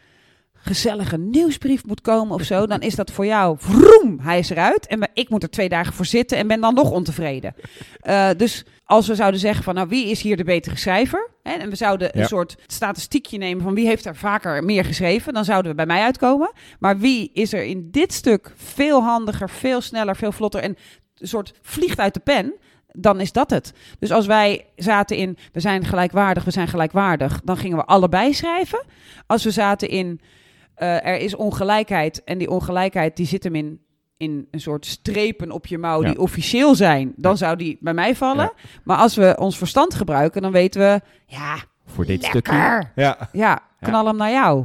gezellige 0.66 1.18
nieuwsbrief 1.18 1.84
moet 1.84 2.00
komen 2.00 2.34
of 2.34 2.42
zo, 2.42 2.66
dan 2.66 2.80
is 2.80 2.94
dat 2.94 3.10
voor 3.10 3.26
jou, 3.26 3.56
vroom, 3.58 4.18
hij 4.20 4.38
is 4.38 4.50
eruit. 4.50 4.86
En 4.86 5.10
ik 5.14 5.28
moet 5.28 5.42
er 5.42 5.50
twee 5.50 5.68
dagen 5.68 5.92
voor 5.92 6.04
zitten 6.06 6.38
en 6.38 6.46
ben 6.46 6.60
dan 6.60 6.74
nog 6.74 6.90
ontevreden. 6.90 7.54
Eh, 8.00 8.28
dus 8.36 8.64
als 8.84 9.06
we 9.06 9.14
zouden 9.14 9.40
zeggen 9.40 9.64
van, 9.64 9.74
nou, 9.74 9.88
wie 9.88 10.10
is 10.10 10.22
hier 10.22 10.36
de 10.36 10.44
betere 10.44 10.76
schrijver? 10.76 11.30
Hè, 11.42 11.52
en 11.52 11.70
we 11.70 11.76
zouden 11.76 12.10
Ja. 12.14 12.20
een 12.20 12.26
soort 12.28 12.56
statistiekje 12.66 13.38
nemen 13.38 13.62
van 13.62 13.74
wie 13.74 13.86
heeft 13.86 14.04
er 14.06 14.16
vaker 14.16 14.64
meer 14.64 14.84
geschreven, 14.84 15.34
dan 15.34 15.44
zouden 15.44 15.70
we 15.70 15.76
bij 15.76 15.86
mij 15.86 16.02
uitkomen. 16.02 16.52
Maar 16.78 16.98
wie 16.98 17.30
is 17.32 17.52
er 17.52 17.64
in 17.64 17.88
dit 17.90 18.12
stuk 18.12 18.52
veel 18.56 19.02
handiger, 19.02 19.50
veel 19.50 19.80
sneller, 19.80 20.16
veel 20.16 20.32
vlotter 20.32 20.60
en 20.60 20.76
een 21.18 21.28
soort 21.28 21.52
vliegt 21.62 21.98
uit 22.00 22.14
de 22.14 22.20
pen? 22.20 22.54
Dan 22.98 23.20
is 23.20 23.32
dat 23.32 23.50
het. 23.50 23.72
Dus 23.98 24.10
als 24.12 24.26
wij 24.26 24.66
zaten 24.76 25.16
in, 25.16 25.36
we 25.52 25.60
zijn 25.60 25.84
gelijkwaardig, 25.84 26.44
we 26.44 26.50
zijn 26.50 26.68
gelijkwaardig, 26.68 27.40
dan 27.44 27.56
gingen 27.56 27.76
we 27.76 27.84
allebei 27.84 28.34
schrijven. 28.34 28.82
Als 29.26 29.44
we 29.44 29.50
zaten 29.50 29.88
in, 29.88 30.20
eh, 30.76 31.06
er 31.06 31.16
is 31.18 31.34
ongelijkheid 31.36 32.24
en 32.24 32.38
die 32.38 32.50
ongelijkheid 32.50 33.16
die 33.16 33.26
zit 33.26 33.44
hem 33.44 33.54
in, 33.54 33.80
in 34.16 34.48
een 34.50 34.60
soort 34.60 34.86
strepen 34.86 35.50
op 35.50 35.66
je 35.66 35.78
mouw 35.78 36.02
Ja. 36.02 36.08
die 36.08 36.20
officieel 36.20 36.74
zijn, 36.74 37.12
dan 37.16 37.36
zou 37.36 37.56
die 37.56 37.78
bij 37.80 37.94
mij 37.94 38.14
vallen. 38.16 38.52
Maar 38.84 38.96
als 38.96 39.16
we 39.16 39.36
ons 39.38 39.58
verstand 39.58 39.94
gebruiken, 39.94 40.42
dan 40.42 40.52
weten 40.52 40.80
we, 40.80 41.00
ja, 41.26 41.56
Voor 41.86 42.04
dit 42.06 42.22
Lekker. 42.22 42.40
stukje. 42.40 42.82
Ja. 42.94 43.28
ja, 43.32 43.62
knal 43.80 44.06
hem 44.06 44.16
naar 44.16 44.30
jou. 44.30 44.64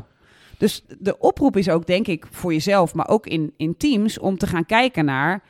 Dus 0.58 0.86
de 1.00 1.18
oproep 1.20 1.58
is 1.58 1.70
ook, 1.70 1.86
denk 1.88 2.08
ik, 2.08 2.26
voor 2.32 2.54
jezelf, 2.54 2.94
maar 2.94 3.08
ook 3.08 3.28
in, 3.28 3.54
in 3.58 3.78
teams, 3.78 4.20
om 4.20 4.38
te 4.38 4.48
gaan 4.48 4.66
kijken 4.66 5.06
naar. 5.06 5.44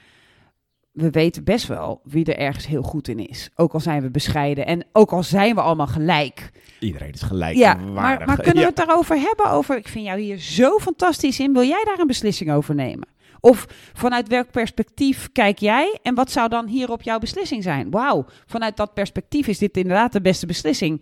We 0.91 1.09
weten 1.09 1.43
best 1.43 1.67
wel 1.67 2.01
wie 2.03 2.25
er 2.25 2.37
ergens 2.37 2.67
heel 2.67 2.81
goed 2.81 3.07
in 3.07 3.27
is. 3.27 3.49
Ook 3.55 3.73
al 3.73 3.79
zijn 3.79 4.01
we 4.01 4.09
bescheiden 4.09 4.65
en 4.65 4.85
ook 4.91 5.11
al 5.11 5.23
zijn 5.23 5.55
we 5.55 5.61
allemaal 5.61 5.87
gelijk. 5.87 6.51
Iedereen 6.79 7.11
is 7.11 7.21
gelijk. 7.21 7.57
Ja, 7.57 7.73
maar, 7.73 8.25
maar 8.25 8.41
kunnen 8.47 8.61
we 8.61 8.69
het 8.69 8.75
daarover 8.75 9.19
hebben? 9.19 9.51
Over, 9.51 9.77
ik 9.77 9.87
vind 9.87 10.05
jou 10.05 10.19
hier 10.19 10.37
zo 10.37 10.77
fantastisch 10.77 11.39
in. 11.39 11.53
Wil 11.53 11.63
jij 11.63 11.83
daar 11.83 11.99
een 11.99 12.07
beslissing 12.07 12.51
over 12.51 12.75
nemen? 12.75 13.07
Of 13.39 13.65
vanuit 13.93 14.27
welk 14.27 14.51
perspectief 14.51 15.31
kijk 15.31 15.57
jij? 15.57 15.99
En 16.01 16.15
wat 16.15 16.31
zou 16.31 16.49
dan 16.49 16.67
hierop 16.67 17.01
jouw 17.01 17.19
beslissing 17.19 17.63
zijn? 17.63 17.91
Wauw, 17.91 18.25
vanuit 18.45 18.77
dat 18.77 18.93
perspectief 18.93 19.47
is 19.47 19.57
dit 19.57 19.77
inderdaad 19.77 20.11
de 20.11 20.21
beste 20.21 20.45
beslissing. 20.45 21.01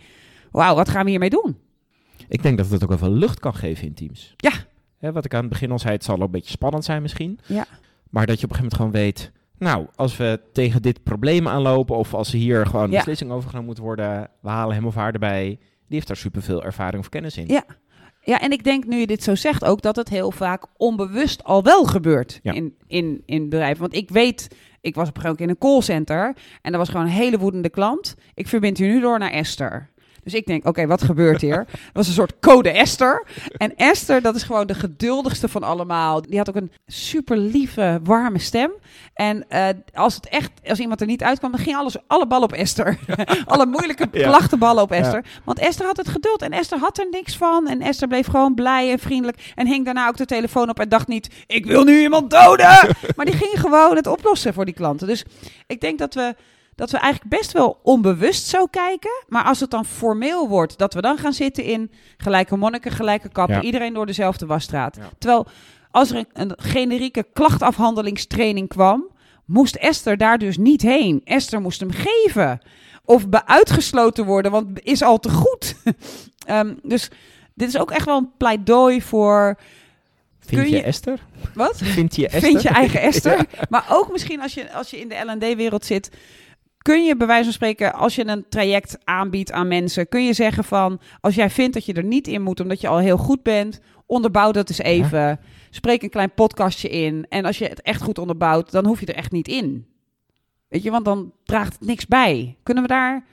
Wauw, 0.52 0.76
wat 0.76 0.90
gaan 0.90 1.04
we 1.04 1.10
hiermee 1.10 1.30
doen? 1.30 1.58
Ik 2.28 2.44
denk 2.44 2.58
dat 2.58 2.70
het 2.70 2.84
ook 2.84 2.90
wel 2.90 2.98
veel 2.98 3.12
lucht 3.12 3.40
kan 3.40 3.56
geven 3.56 3.88
in 3.88 3.94
teams. 3.94 4.34
Ja. 4.38 4.52
Wat 5.12 5.26
ik 5.26 5.34
aan 5.34 5.40
het 5.40 5.50
begin 5.50 5.72
al 5.72 5.80
zei, 5.80 5.94
het 5.94 6.04
zal 6.04 6.16
ook 6.16 6.22
een 6.22 6.32
beetje 6.32 6.52
spannend 6.52 6.86
zijn 6.86 7.02
misschien. 7.02 7.40
Ja. 7.46 7.66
Maar 8.10 8.26
dat 8.26 8.40
je 8.40 8.46
op 8.46 8.52
een 8.52 8.58
gegeven 8.58 8.76
moment 8.76 8.76
gewoon 8.76 8.92
weet... 8.92 9.32
Nou, 9.60 9.88
als 9.96 10.18
we 10.18 10.40
tegen 10.54 10.82
dit 10.82 11.04
probleem 11.04 11.48
aanlopen... 11.48 11.96
of 11.98 12.14
als 12.14 12.32
er 12.34 12.38
hier 12.40 12.66
gewoon 12.66 12.84
een 12.86 12.92
Ja. 12.92 12.98
beslissing 12.98 13.32
over 13.32 13.50
genomen 13.50 13.68
moet 13.70 13.78
worden... 13.78 14.30
we 14.42 14.50
halen 14.50 14.76
hem 14.76 14.86
of 14.86 14.96
haar 14.96 15.14
erbij. 15.14 15.46
Die 15.88 15.98
heeft 15.98 16.08
daar 16.08 16.18
superveel 16.18 16.64
ervaring 16.64 17.02
of 17.02 17.10
kennis 17.10 17.38
in. 17.38 17.48
Ja. 17.48 17.64
Ja, 18.24 18.42
en 18.42 18.52
ik 18.52 18.64
denk 18.64 18.86
nu 18.86 18.98
je 18.98 19.08
dit 19.08 19.24
zo 19.24 19.36
zegt 19.36 19.66
ook 19.66 19.82
dat 19.82 19.96
het 19.96 20.10
heel 20.10 20.32
vaak 20.32 20.66
onbewust 20.78 21.44
al 21.44 21.64
wel 21.64 21.84
gebeurt 21.86 22.40
Ja. 22.44 22.52
in, 22.54 22.76
in, 22.88 23.22
in 23.26 23.50
bedrijven. 23.50 23.82
Want 23.82 23.96
ik 23.96 24.10
weet, 24.10 24.48
ik 24.82 24.96
was 24.96 25.10
op 25.10 25.16
een 25.16 25.22
gegeven 25.22 25.30
moment 25.30 25.40
in 25.42 25.50
een 25.50 25.58
callcenter 25.72 26.36
en 26.62 26.72
er 26.72 26.78
was 26.78 26.90
gewoon 26.90 27.06
een 27.06 27.12
hele 27.12 27.38
woedende 27.38 27.70
klant. 27.70 28.16
Ik 28.34 28.48
verbind 28.48 28.80
u 28.80 28.88
nu 28.88 29.00
door 29.02 29.20
naar 29.20 29.32
Esther. 29.32 29.90
Dus 30.30 30.40
ik 30.40 30.46
denk, 30.46 30.68
oké, 30.68 30.88
wat 30.88 31.04
gebeurt 31.04 31.42
hier? 31.42 31.58
Het 31.70 31.90
was 31.94 32.08
een 32.08 32.14
soort 32.14 32.40
code 32.40 32.70
Esther. 32.70 33.26
En 33.58 33.76
Esther, 33.76 34.22
dat 34.22 34.36
is 34.36 34.44
gewoon 34.44 34.68
de 34.68 34.74
geduldigste 34.74 35.48
van 35.48 35.64
allemaal. 35.64 36.22
Die 36.22 36.38
had 36.38 36.50
ook 36.50 36.56
een 36.56 36.72
super 36.88 37.38
lieve, 37.38 38.00
warme 38.04 38.40
stem. 38.40 38.72
En 39.14 39.50
eh, 39.50 39.68
als 39.94 40.16
het 40.16 40.28
echt, 40.28 40.52
als 40.66 40.80
iemand 40.80 41.02
er 41.02 41.08
niet 41.08 41.24
uitkwam, 41.24 41.52
dan 41.52 41.60
ging 41.60 41.76
alles, 41.76 41.96
alle 42.08 42.28
ballen 42.28 42.44
op 42.44 42.54
Esther. 42.54 42.98
alle 43.46 43.66
moeilijke 43.66 44.10
klachtenballen 44.10 44.84
op 44.84 44.92
Esther. 44.92 45.26
Want 45.44 45.60
Esther 45.60 45.86
had 45.86 45.98
het 45.98 46.10
geduld 46.10 46.42
en 46.42 46.52
Esther 46.52 46.80
had 46.80 46.98
er 46.98 47.08
niks 47.12 47.38
van. 47.38 47.68
En 47.68 47.82
Esther 47.82 48.08
bleef 48.08 48.28
gewoon 48.28 48.54
blij 48.54 48.92
en 48.92 49.00
vriendelijk. 49.00 49.52
En 49.56 49.68
hing 49.68 49.86
daarna 49.86 50.08
ook 50.08 50.18
de 50.18 50.26
telefoon 50.26 50.70
op 50.70 50.80
en 50.80 50.90
dacht 50.90 51.08
niet, 51.08 51.30
ik 51.48 51.66
wil 51.66 51.84
nu 51.84 52.02
iemand 52.02 52.30
doden. 52.30 52.96
maar 53.16 53.26
die 53.26 53.36
ging 53.36 53.60
gewoon 53.60 53.96
het 53.96 54.08
oplossen 54.08 54.54
voor 54.54 54.66
die 54.66 54.74
klanten. 54.74 55.08
Dus 55.08 55.26
ik 55.68 55.82
denk 55.82 56.00
dat 56.00 56.14
we, 56.14 56.36
dat 56.80 56.92
we 56.92 56.98
eigenlijk 56.98 57.36
best 57.36 57.52
wel 57.52 57.80
onbewust 57.84 58.48
zo 58.48 58.66
kijken. 58.66 59.24
Maar 59.28 59.44
als 59.44 59.60
het 59.60 59.72
dan 59.72 59.86
formeel 59.86 60.48
wordt, 60.48 60.78
dat 60.78 60.94
we 60.94 61.02
dan 61.02 61.18
gaan 61.18 61.34
zitten 61.34 61.64
in 61.64 61.92
gelijke 62.18 62.56
monniken, 62.58 62.92
gelijke 62.92 63.30
kappen. 63.30 63.56
Ja. 63.56 63.62
Iedereen 63.62 63.94
door 63.94 64.06
dezelfde 64.06 64.46
wasstraat. 64.46 64.96
Ja. 64.96 65.10
Terwijl 65.18 65.48
als 65.92 66.12
er 66.12 66.16
een, 66.18 66.28
een 66.34 66.54
generieke 66.58 67.26
klachtafhandelingstraining 67.34 68.68
kwam, 68.68 69.08
moest 69.46 69.76
Esther 69.76 70.18
daar 70.18 70.38
dus 70.38 70.58
niet 70.58 70.82
heen. 70.82 71.22
Esther 71.24 71.62
moest 71.62 71.80
hem 71.80 71.92
geven. 71.92 72.60
Of 73.06 73.26
uitgesloten 73.46 74.26
worden, 74.26 74.52
want 74.52 74.84
is 74.84 75.02
al 75.02 75.20
te 75.20 75.30
goed. 75.30 75.76
Ehm, 76.46 76.74
dus 76.84 77.10
dit 77.54 77.68
is 77.68 77.78
ook 77.78 77.92
echt 77.92 78.06
wel 78.06 78.18
een 78.18 78.32
pleidooi 78.38 79.02
voor... 79.02 79.58
Vind 80.40 80.70
je 80.70 80.76
je- 80.76 80.84
Esther? 80.84 81.20
Wat? 81.54 81.78
Vind 81.78 82.16
je 82.16 82.28
Esther? 82.28 82.42
Vind 82.50 82.62
je 82.62 82.70
eigen 82.70 83.02
Esther. 83.02 83.38
Ja. 83.52 83.66
Maar 83.70 83.86
ook 83.90 84.12
misschien 84.12 84.42
als 84.42 84.54
je, 84.54 84.74
als 84.74 84.90
je 84.90 85.00
in 85.00 85.10
de 85.10 85.16
L&D-wereld 85.16 85.86
zit... 85.86 86.10
kun 86.82 87.04
je 87.06 87.16
bij 87.18 87.28
wijze 87.28 87.44
van 87.44 87.54
spreken, 87.54 87.94
als 87.94 88.16
je 88.16 88.28
een 88.28 88.46
traject 88.50 88.98
aanbiedt 89.04 89.52
aan 89.52 89.68
mensen... 89.68 90.08
kun 90.10 90.26
je 90.26 90.34
zeggen 90.34 90.64
van, 90.64 91.00
als 91.22 91.36
jij 91.36 91.50
vindt 91.50 91.74
dat 91.74 91.86
je 91.86 91.94
er 91.94 92.04
niet 92.04 92.28
in 92.28 92.42
moet... 92.42 92.60
omdat 92.60 92.82
je 92.82 92.88
al 92.88 92.98
heel 92.98 93.18
goed 93.18 93.44
bent, 93.44 93.80
onderbouw 94.06 94.52
dat 94.52 94.70
eens 94.70 94.80
even. 94.80 95.40
Spreek 95.70 96.04
een 96.04 96.10
klein 96.10 96.34
podcastje 96.34 96.90
in. 96.90 97.26
En 97.30 97.46
als 97.46 97.58
je 97.58 97.66
het 97.66 97.82
echt 97.82 98.02
goed 98.02 98.18
onderbouwt, 98.18 98.72
dan 98.72 98.86
hoef 98.86 99.00
je 99.00 99.06
er 99.06 99.16
echt 99.16 99.32
niet 99.32 99.48
in. 99.48 99.88
Weet 100.68 100.84
je, 100.84 100.92
want 100.92 101.06
dan 101.06 101.32
draagt 101.44 101.74
het 101.74 101.88
niks 101.88 102.08
bij. 102.08 102.58
Kunnen 102.64 102.84
we 102.84 102.90
daar, 102.90 103.24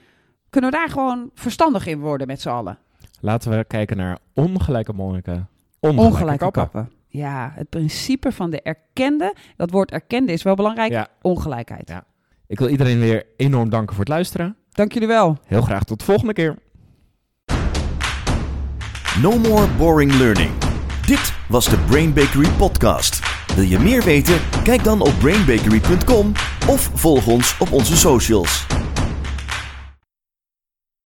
kunnen 0.49 0.71
we 0.71 0.77
daar 0.77 0.89
gewoon 0.89 1.29
verstandig 1.33 1.85
in 1.87 1.99
worden 1.99 2.27
met 2.27 2.41
z'n 2.41 2.49
allen? 2.49 2.77
Laten 3.21 3.51
we 3.57 3.65
kijken 3.67 3.97
naar 3.97 4.17
ongelijke 4.33 4.93
monniken. 4.93 5.47
Ongelijke, 5.79 6.11
Ongelijke 6.13 6.37
kappen. 6.43 6.61
kappen. 6.71 6.91
Ja, 7.07 7.51
het 7.55 7.69
principe 7.69 8.31
van 8.31 8.49
de 8.49 8.61
erkende, 8.61 9.35
dat 9.55 9.71
woord 9.71 9.91
erkende 9.91 10.31
is 10.31 10.43
wel 10.43 10.55
belangrijk, 10.55 10.91
Ja. 10.91 11.07
ongelijkheid. 11.21 11.89
Ja. 11.89 12.03
Ik 12.47 12.59
wil 12.59 12.67
iedereen 12.67 12.99
weer 12.99 13.23
enorm 13.37 13.69
danken 13.69 13.95
voor 13.95 14.03
het 14.03 14.13
luisteren. 14.13 14.55
Dank 14.71 14.93
jullie 14.93 15.07
wel. 15.07 15.37
Heel 15.45 15.61
graag 15.61 15.83
tot 15.83 15.99
de 15.99 16.05
volgende 16.05 16.33
keer. 16.33 16.55
No 19.21 19.37
more 19.37 19.67
boring 19.77 20.13
learning. 20.13 20.51
Dit 21.05 21.33
was 21.47 21.69
de 21.69 21.77
Brain 21.77 22.13
Bakery 22.13 22.49
podcast. 22.49 23.19
Wil 23.55 23.63
je 23.63 23.79
meer 23.79 24.03
weten? 24.03 24.39
Kijk 24.63 24.83
dan 24.83 25.01
op 25.01 25.13
brainbakery.com 25.19 26.31
of 26.67 26.91
volg 26.93 27.27
ons 27.27 27.57
op 27.59 27.71
onze 27.71 27.97
socials. 27.97 28.76